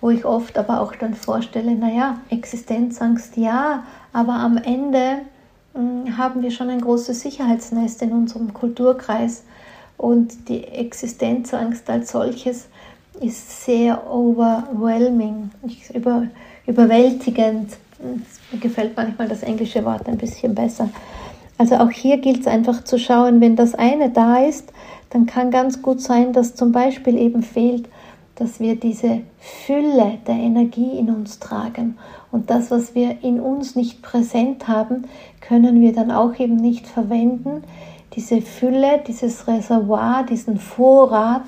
wo 0.00 0.10
ich 0.10 0.24
oft 0.24 0.56
aber 0.58 0.80
auch 0.80 0.94
dann 0.94 1.14
vorstelle, 1.14 1.74
naja, 1.74 2.18
Existenzangst 2.30 3.36
ja, 3.36 3.84
aber 4.12 4.34
am 4.34 4.56
Ende 4.56 5.22
hm, 5.74 6.16
haben 6.16 6.42
wir 6.42 6.50
schon 6.50 6.70
ein 6.70 6.80
großes 6.80 7.20
Sicherheitsnest 7.20 8.02
in 8.02 8.12
unserem 8.12 8.54
Kulturkreis. 8.54 9.44
Und 9.96 10.48
die 10.48 10.64
Existenzangst 10.64 11.88
als 11.88 12.12
solches 12.12 12.68
ist 13.20 13.64
sehr 13.64 14.10
overwhelming, 14.10 15.50
über, 15.94 16.26
überwältigend. 16.66 17.72
Mir 17.98 18.60
gefällt 18.60 18.96
manchmal 18.96 19.28
das 19.28 19.42
englische 19.42 19.84
Wort 19.84 20.06
ein 20.08 20.18
bisschen 20.18 20.54
besser. 20.54 20.88
Also 21.58 21.76
auch 21.76 21.90
hier 21.90 22.18
gilt 22.18 22.40
es 22.40 22.46
einfach 22.46 22.84
zu 22.84 22.98
schauen, 22.98 23.40
wenn 23.40 23.56
das 23.56 23.74
eine 23.74 24.10
da 24.10 24.44
ist, 24.44 24.72
dann 25.10 25.26
kann 25.26 25.50
ganz 25.50 25.80
gut 25.80 26.00
sein, 26.00 26.32
dass 26.32 26.54
zum 26.54 26.72
Beispiel 26.72 27.16
eben 27.16 27.42
fehlt, 27.42 27.88
dass 28.34 28.60
wir 28.60 28.76
diese 28.76 29.22
Fülle 29.38 30.18
der 30.26 30.34
Energie 30.34 30.98
in 30.98 31.08
uns 31.08 31.38
tragen. 31.38 31.96
Und 32.30 32.50
das, 32.50 32.70
was 32.70 32.94
wir 32.94 33.22
in 33.22 33.40
uns 33.40 33.76
nicht 33.76 34.02
präsent 34.02 34.68
haben, 34.68 35.04
können 35.40 35.80
wir 35.80 35.94
dann 35.94 36.10
auch 36.10 36.38
eben 36.38 36.56
nicht 36.56 36.86
verwenden. 36.86 37.64
Diese 38.14 38.42
Fülle, 38.42 39.00
dieses 39.06 39.46
Reservoir, 39.46 40.24
diesen 40.24 40.58
Vorrat, 40.58 41.44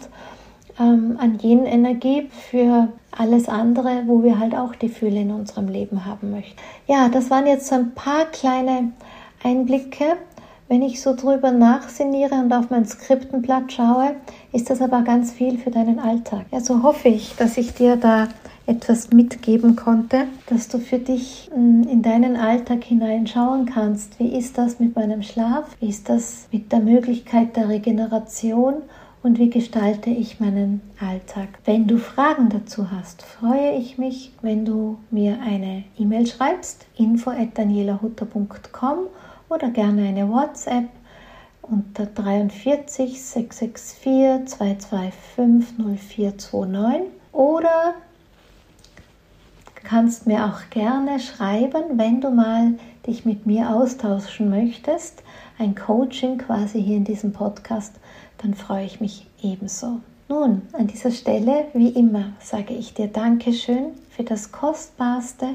ähm, 0.80 1.18
an 1.20 1.38
Yin-Energie 1.42 2.28
für 2.50 2.88
alles 3.10 3.48
andere, 3.48 4.04
wo 4.06 4.22
wir 4.22 4.38
halt 4.38 4.54
auch 4.54 4.74
die 4.74 4.88
Fülle 4.88 5.20
in 5.20 5.30
unserem 5.30 5.68
Leben 5.68 6.04
haben 6.04 6.30
möchten. 6.30 6.56
Ja, 6.86 7.08
das 7.08 7.30
waren 7.30 7.46
jetzt 7.46 7.66
so 7.66 7.74
ein 7.74 7.92
paar 7.94 8.26
kleine 8.26 8.92
Einblicke. 9.42 10.16
Wenn 10.68 10.82
ich 10.82 11.00
so 11.00 11.16
drüber 11.16 11.50
nachsinniere 11.50 12.34
und 12.34 12.52
auf 12.52 12.68
mein 12.68 12.84
Skriptenblatt 12.84 13.72
schaue, 13.72 14.16
ist 14.52 14.68
das 14.68 14.82
aber 14.82 15.00
ganz 15.00 15.32
viel 15.32 15.56
für 15.58 15.70
deinen 15.70 15.98
Alltag. 15.98 16.44
Ja, 16.50 16.60
so 16.60 16.82
hoffe 16.82 17.08
ich, 17.08 17.34
dass 17.36 17.56
ich 17.56 17.72
dir 17.72 17.96
da 17.96 18.28
etwas 18.66 19.10
mitgeben 19.10 19.76
konnte, 19.76 20.26
dass 20.46 20.68
du 20.68 20.78
für 20.78 20.98
dich 20.98 21.50
hm, 21.54 21.84
in 21.88 22.02
deinen 22.02 22.36
Alltag 22.36 22.84
hineinschauen 22.84 23.64
kannst. 23.64 24.18
Wie 24.18 24.36
ist 24.36 24.58
das 24.58 24.78
mit 24.78 24.94
meinem 24.94 25.22
Schlaf? 25.22 25.64
Wie 25.80 25.88
ist 25.88 26.10
das 26.10 26.48
mit 26.52 26.70
der 26.70 26.80
Möglichkeit 26.80 27.56
der 27.56 27.70
Regeneration? 27.70 28.74
Und 29.22 29.38
wie 29.38 29.50
gestalte 29.50 30.10
ich 30.10 30.40
meinen 30.40 30.80
Alltag. 31.00 31.60
Wenn 31.64 31.86
du 31.86 31.98
Fragen 31.98 32.48
dazu 32.48 32.90
hast, 32.90 33.22
freue 33.22 33.72
ich 33.72 33.98
mich, 33.98 34.32
wenn 34.42 34.64
du 34.64 34.98
mir 35.10 35.38
eine 35.40 35.84
E-Mail 35.98 36.26
schreibst, 36.26 36.86
info@danielahutter.com 36.96 38.98
oder 39.48 39.70
gerne 39.70 40.08
eine 40.08 40.28
WhatsApp 40.28 40.88
unter 41.62 42.06
43 42.06 43.20
664 43.20 44.48
225 44.48 46.36
0429 46.36 47.02
oder 47.32 47.94
kannst 49.84 50.26
mir 50.26 50.44
auch 50.44 50.68
gerne 50.70 51.20
schreiben, 51.20 51.96
wenn 51.96 52.20
du 52.20 52.30
mal 52.30 52.74
dich 53.06 53.24
mit 53.24 53.46
mir 53.46 53.74
austauschen 53.74 54.50
möchtest, 54.50 55.22
ein 55.58 55.74
Coaching 55.74 56.38
quasi 56.38 56.82
hier 56.82 56.96
in 56.96 57.04
diesem 57.04 57.32
Podcast 57.32 57.94
dann 58.38 58.54
freue 58.54 58.84
ich 58.84 59.00
mich 59.00 59.26
ebenso. 59.42 60.00
Nun, 60.28 60.62
an 60.72 60.86
dieser 60.86 61.10
Stelle, 61.10 61.66
wie 61.72 61.88
immer, 61.88 62.32
sage 62.40 62.74
ich 62.74 62.94
dir 62.94 63.08
Dankeschön 63.08 63.92
für 64.10 64.24
das 64.24 64.52
Kostbarste, 64.52 65.54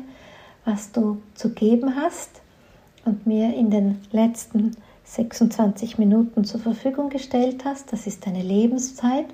was 0.65 0.91
du 0.91 1.21
zu 1.35 1.51
geben 1.51 1.95
hast 1.95 2.41
und 3.05 3.27
mir 3.27 3.53
in 3.53 3.69
den 3.69 3.99
letzten 4.11 4.75
26 5.05 5.97
Minuten 5.97 6.43
zur 6.43 6.59
Verfügung 6.59 7.09
gestellt 7.09 7.65
hast. 7.65 7.91
Das 7.91 8.07
ist 8.07 8.25
deine 8.25 8.41
Lebenszeit 8.41 9.27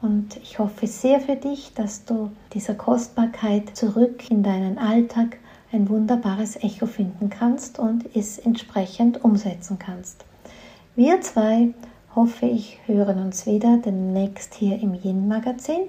und 0.00 0.36
ich 0.38 0.58
hoffe 0.58 0.86
sehr 0.86 1.20
für 1.20 1.36
dich, 1.36 1.74
dass 1.74 2.04
du 2.04 2.30
dieser 2.52 2.74
Kostbarkeit 2.74 3.76
zurück 3.76 4.30
in 4.30 4.42
deinen 4.42 4.78
Alltag 4.78 5.38
ein 5.70 5.88
wunderbares 5.88 6.56
Echo 6.56 6.86
finden 6.86 7.30
kannst 7.30 7.78
und 7.78 8.04
es 8.16 8.38
entsprechend 8.38 9.24
umsetzen 9.24 9.78
kannst. 9.78 10.24
Wir 10.96 11.20
zwei 11.20 11.72
hoffe 12.14 12.46
ich, 12.46 12.78
hören 12.86 13.18
uns 13.18 13.46
wieder 13.46 13.78
demnächst 13.78 14.54
hier 14.54 14.80
im 14.80 14.94
Yin-Magazin. 14.94 15.88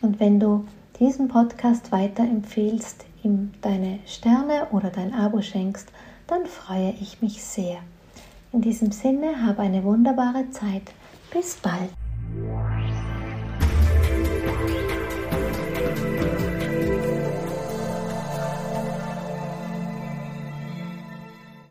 Und 0.00 0.20
wenn 0.20 0.40
du 0.40 0.66
diesen 0.98 1.28
Podcast 1.28 1.92
weiterempfehlst, 1.92 3.04
ihm 3.22 3.52
deine 3.60 4.00
Sterne 4.06 4.66
oder 4.72 4.90
dein 4.90 5.14
Abo 5.14 5.40
schenkst, 5.40 5.88
dann 6.26 6.46
freue 6.46 6.94
ich 7.00 7.22
mich 7.22 7.42
sehr. 7.42 7.78
In 8.52 8.60
diesem 8.60 8.92
Sinne, 8.92 9.46
habe 9.46 9.62
eine 9.62 9.84
wunderbare 9.84 10.50
Zeit. 10.50 10.92
Bis 11.32 11.56
bald. 11.56 11.90